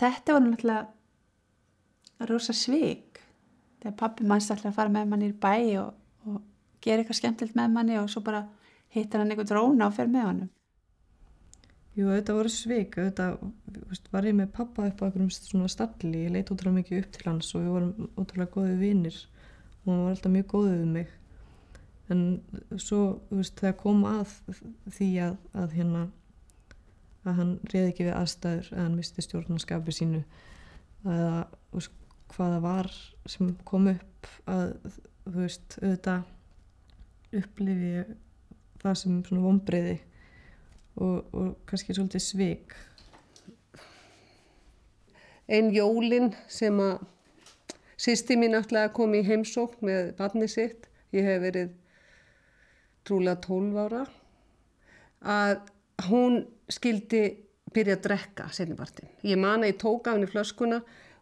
þetta 0.00 0.36
var 0.36 0.46
náttúrulega 0.46 2.28
rosa 2.30 2.54
svig 2.56 3.20
þegar 3.80 3.98
pappi 4.00 4.28
manns 4.28 4.50
ætlaði 4.50 4.72
að 4.72 4.78
fara 4.78 4.94
með 4.94 5.10
manni 5.12 5.30
í 5.30 5.36
bæ 5.44 5.56
og, 5.82 5.92
og 6.28 6.40
gera 6.84 7.02
eitthvað 7.02 7.20
skemmtilt 7.20 7.58
með 7.58 7.76
manni 7.76 8.00
og 8.00 8.08
svo 8.12 8.24
bara 8.24 8.46
hittar 8.94 9.22
hann 9.22 9.32
eitthvað 9.32 9.52
dróna 9.52 9.88
og 9.88 9.96
fer 9.96 10.10
með 10.10 10.26
hann 10.28 10.48
Jú, 11.98 12.06
þetta 12.06 12.36
voru 12.36 12.50
svig 12.52 12.94
þetta 12.94 13.32
var 14.12 14.28
ég 14.28 14.36
með 14.38 14.52
pappa 14.54 14.86
upp 14.86 15.00
á 15.02 15.04
einhverjum 15.08 15.32
svona 15.34 15.68
stalli, 15.68 16.26
ég 16.26 16.34
leiti 16.34 16.54
ótrúlega 16.54 16.78
mikið 16.78 17.00
upp 17.02 17.10
til 17.16 17.26
hans 17.26 17.50
og 17.54 17.64
við 17.64 17.72
vorum 17.74 18.10
ótrúlega 18.14 18.54
góðið 18.54 18.84
vinnir 18.84 19.18
og 19.84 19.90
hann 19.90 20.04
var 20.04 20.14
alltaf 20.14 20.32
mjög 20.32 20.46
góðið 20.52 20.76
við 20.76 20.92
mig. 20.94 21.16
En 22.10 22.22
svo, 22.76 23.00
þú 23.28 23.40
veist, 23.40 23.60
þegar 23.60 23.76
kom 23.80 24.00
að 24.08 24.32
því 24.96 25.10
að, 25.26 25.36
að 25.62 25.76
hérna 25.78 26.04
að 27.26 27.38
hann 27.40 27.52
reyði 27.68 27.86
ekki 27.90 28.06
við 28.08 28.16
aðstæður 28.16 28.68
eða 28.72 28.84
hann 28.84 28.98
misti 28.98 29.24
stjórnarskapi 29.24 29.94
sínu. 29.94 30.20
Eða 31.04 31.46
veist, 31.74 31.96
hvaða 32.30 32.60
var 32.62 32.90
sem 33.28 33.54
kom 33.66 33.88
upp 33.90 34.28
að 34.50 34.76
þú 35.26 35.36
veist, 35.38 35.78
auðvitað 35.82 37.40
upplifi 37.40 38.04
það 38.80 38.96
sem 38.98 39.18
svona 39.26 39.44
vonbreyði 39.44 39.96
og, 41.00 41.34
og 41.34 41.50
kannski 41.68 41.96
svolítið 41.96 42.24
svik. 42.24 42.76
Einn 45.50 45.72
jólin 45.74 46.30
sem 46.50 46.76
að 46.82 47.02
sýsti 48.00 48.38
mín 48.38 48.56
að 48.56 48.92
koma 48.96 49.18
í 49.18 49.26
heimsókn 49.26 49.84
með 49.86 50.14
barni 50.18 50.48
sitt, 50.48 50.86
ég 51.12 51.26
hef 51.26 51.42
verið 51.42 51.74
trúlega 53.06 53.40
12 53.48 53.80
ára 53.82 54.04
að 55.20 55.60
hún 56.08 56.42
skildi 56.70 57.22
byrja 57.74 57.98
að 57.98 58.04
drekka 58.06 58.48
sennibartin. 58.54 59.10
Ég 59.26 59.38
man 59.38 59.64
að 59.64 59.72
ég 59.72 59.80
tók 59.80 60.08
af 60.08 60.16
henni 60.16 60.30
flöskuna 60.30 60.80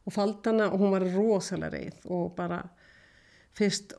og 0.09 0.15
falda 0.15 0.53
hana 0.53 0.69
og 0.73 0.81
hún 0.81 0.95
var 0.95 1.07
rosalega 1.13 1.75
reið 1.75 2.07
og 2.15 2.31
bara 2.37 2.63
fyrst 3.59 3.95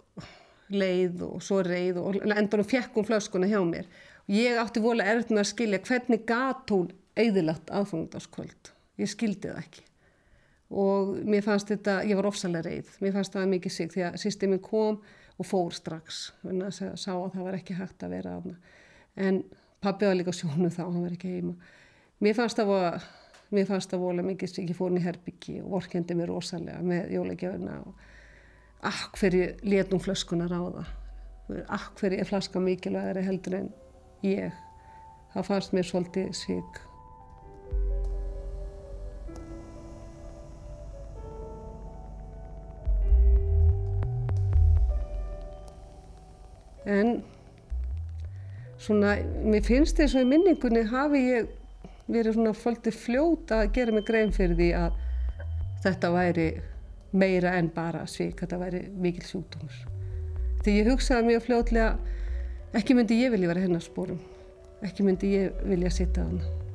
leið 0.70 1.24
og 1.26 1.44
svo 1.44 1.62
reið 1.66 2.00
og 2.02 2.18
endur 2.24 2.64
hún 2.64 2.70
fekk 2.70 2.98
hún 2.98 3.08
flöskuna 3.10 3.50
hjá 3.50 3.60
mér. 3.66 3.90
Ég 4.30 4.58
átti 4.62 4.82
vola 4.82 5.06
erður 5.10 5.36
með 5.36 5.44
að 5.44 5.52
skilja 5.52 5.84
hvernig 5.86 6.26
gat 6.30 6.74
hún 6.74 6.92
eðilagt 7.20 7.72
aðfangundaskvöld. 7.74 8.74
Ég 9.02 9.10
skildi 9.10 9.50
það 9.50 9.62
ekki. 9.64 9.86
Og 10.70 11.16
mér 11.26 11.42
fannst 11.42 11.72
þetta, 11.72 12.04
ég 12.06 12.20
var 12.20 12.28
ofsalega 12.30 12.70
reið, 12.70 12.92
mér 13.02 13.16
fannst 13.16 13.34
það 13.34 13.48
mikið 13.56 13.74
sig 13.74 13.90
því 13.94 14.04
að 14.06 14.20
sýstiminn 14.22 14.62
kom 14.62 15.00
og 15.40 15.48
fór 15.48 15.74
strax. 15.74 16.28
Sá 16.70 17.14
að 17.16 17.32
það 17.34 17.48
var 17.48 17.58
ekki 17.58 17.78
hægt 17.80 18.06
að 18.06 18.14
vera 18.14 18.36
af 18.38 18.46
hana. 18.46 18.76
En 19.18 19.42
Pappi 19.80 20.06
var 20.06 20.18
líka 20.20 20.34
sjónu 20.36 20.68
þá, 20.68 20.82
hann 20.90 21.04
var 21.06 21.14
ekki 21.16 21.30
heima. 21.38 21.54
Mér 22.20 22.36
fannst 22.36 22.60
það 22.60 22.68
vola, 22.68 22.90
mér 23.56 23.68
fannst 23.70 23.94
það 23.94 24.02
vola 24.04 24.26
mikið 24.28 24.52
sem 24.52 24.66
ég 24.68 24.76
fór 24.76 24.92
inn 24.92 25.00
í 25.00 25.04
herbyggi 25.06 25.56
og 25.64 25.70
vorkendi 25.78 26.18
mér 26.20 26.34
rosalega 26.34 26.82
með 26.84 27.14
jólegjöfuna 27.16 27.78
og 27.88 28.90
akk 28.90 29.22
fyrir 29.22 29.56
létum 29.64 30.04
flöskunar 30.04 30.52
á 30.52 30.60
það. 30.60 30.92
Akk 31.72 32.04
fyrir 32.04 32.20
er 32.20 32.28
flaska 32.28 32.60
mikilvægari 32.60 33.24
heldur 33.24 33.56
en 33.62 33.72
ég. 34.28 34.52
Það 35.32 35.48
fannst 35.48 35.74
mér 35.78 35.88
svolítið 35.88 36.36
sík. 36.36 36.84
En 46.90 47.20
svona, 48.80 49.16
mér 49.44 49.64
finnst 49.66 50.00
þess 50.00 50.18
að 50.18 50.26
í 50.26 50.30
minningunni 50.34 50.84
hafi 50.90 51.24
ég 51.26 51.50
verið 52.10 52.38
svona 52.38 52.56
fólkið 52.58 52.98
fljóta 52.98 53.62
að 53.64 53.74
gera 53.78 53.96
mig 53.96 54.06
grein 54.08 54.34
fyrir 54.34 54.58
því 54.58 54.70
að 54.80 55.00
þetta 55.84 56.12
væri 56.16 56.48
meira 57.12 57.56
en 57.58 57.70
bara 57.74 58.06
svík, 58.10 58.40
þetta 58.42 58.60
væri 58.62 58.84
mikil 59.02 59.26
sjúkdómur. 59.26 59.78
Því 60.64 60.76
ég 60.76 60.90
hugsaði 60.92 61.30
mjög 61.30 61.46
fljótlega, 61.48 61.92
ekki 62.78 62.98
myndi 62.98 63.22
ég 63.24 63.34
vilja 63.34 63.52
vera 63.52 63.64
hennar 63.64 63.84
spórum, 63.84 64.20
ekki 64.86 65.06
myndi 65.08 65.36
ég 65.38 65.64
vilja 65.70 65.94
sitta 65.94 66.26
að 66.26 66.34
hana. 66.34 66.69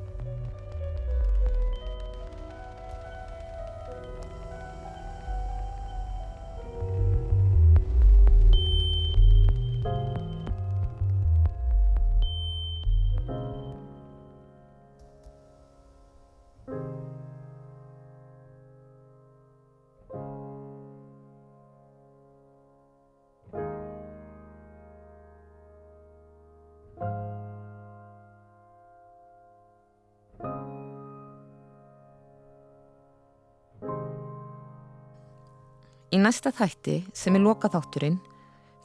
Í 36.15 36.19
næsta 36.21 36.53
þætti 36.55 37.01
sem 37.11 37.35
er 37.35 37.41
lokaþátturinn 37.43 38.21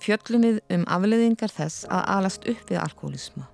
fjöllum 0.02 0.42
við 0.42 0.56
um 0.74 0.86
afleðingar 0.90 1.52
þess 1.54 1.84
að 1.86 2.08
alast 2.16 2.48
upp 2.50 2.72
við 2.72 2.80
alkoholisma, 2.82 3.44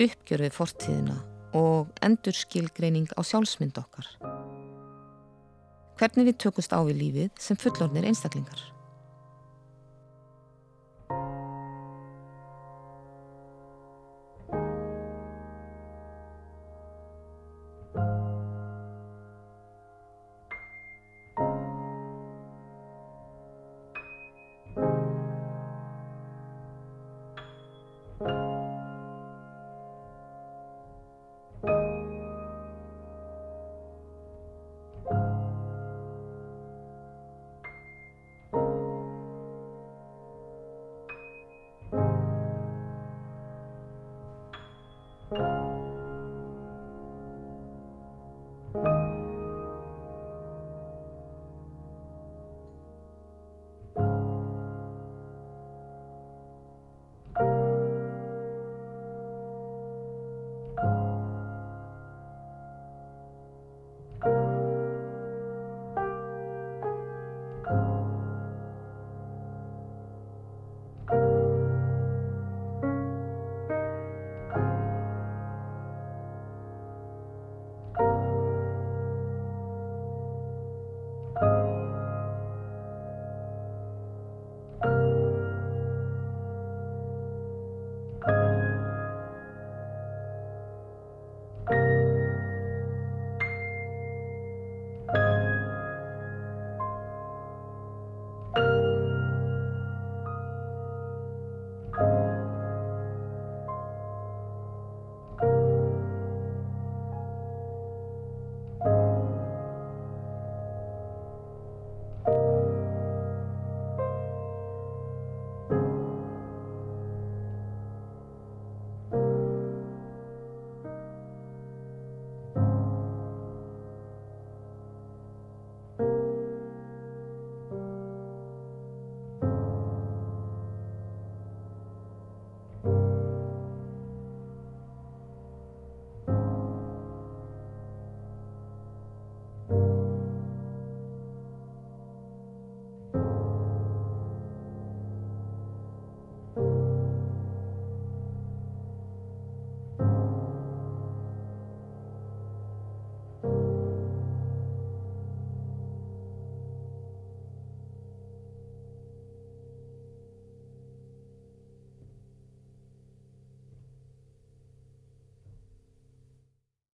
uppgjör 0.00 0.46
við 0.46 0.54
fortíðina 0.56 1.18
og 1.60 1.90
endur 2.06 2.38
skilgreining 2.38 3.10
á 3.12 3.20
sjálfsmynd 3.20 3.76
okkar. 3.82 4.08
Hvernig 6.00 6.30
við 6.30 6.38
tökust 6.46 6.72
á 6.72 6.80
við 6.86 7.02
lífið 7.02 7.30
sem 7.36 7.60
fullornir 7.60 8.08
einstaklingar. 8.08 8.62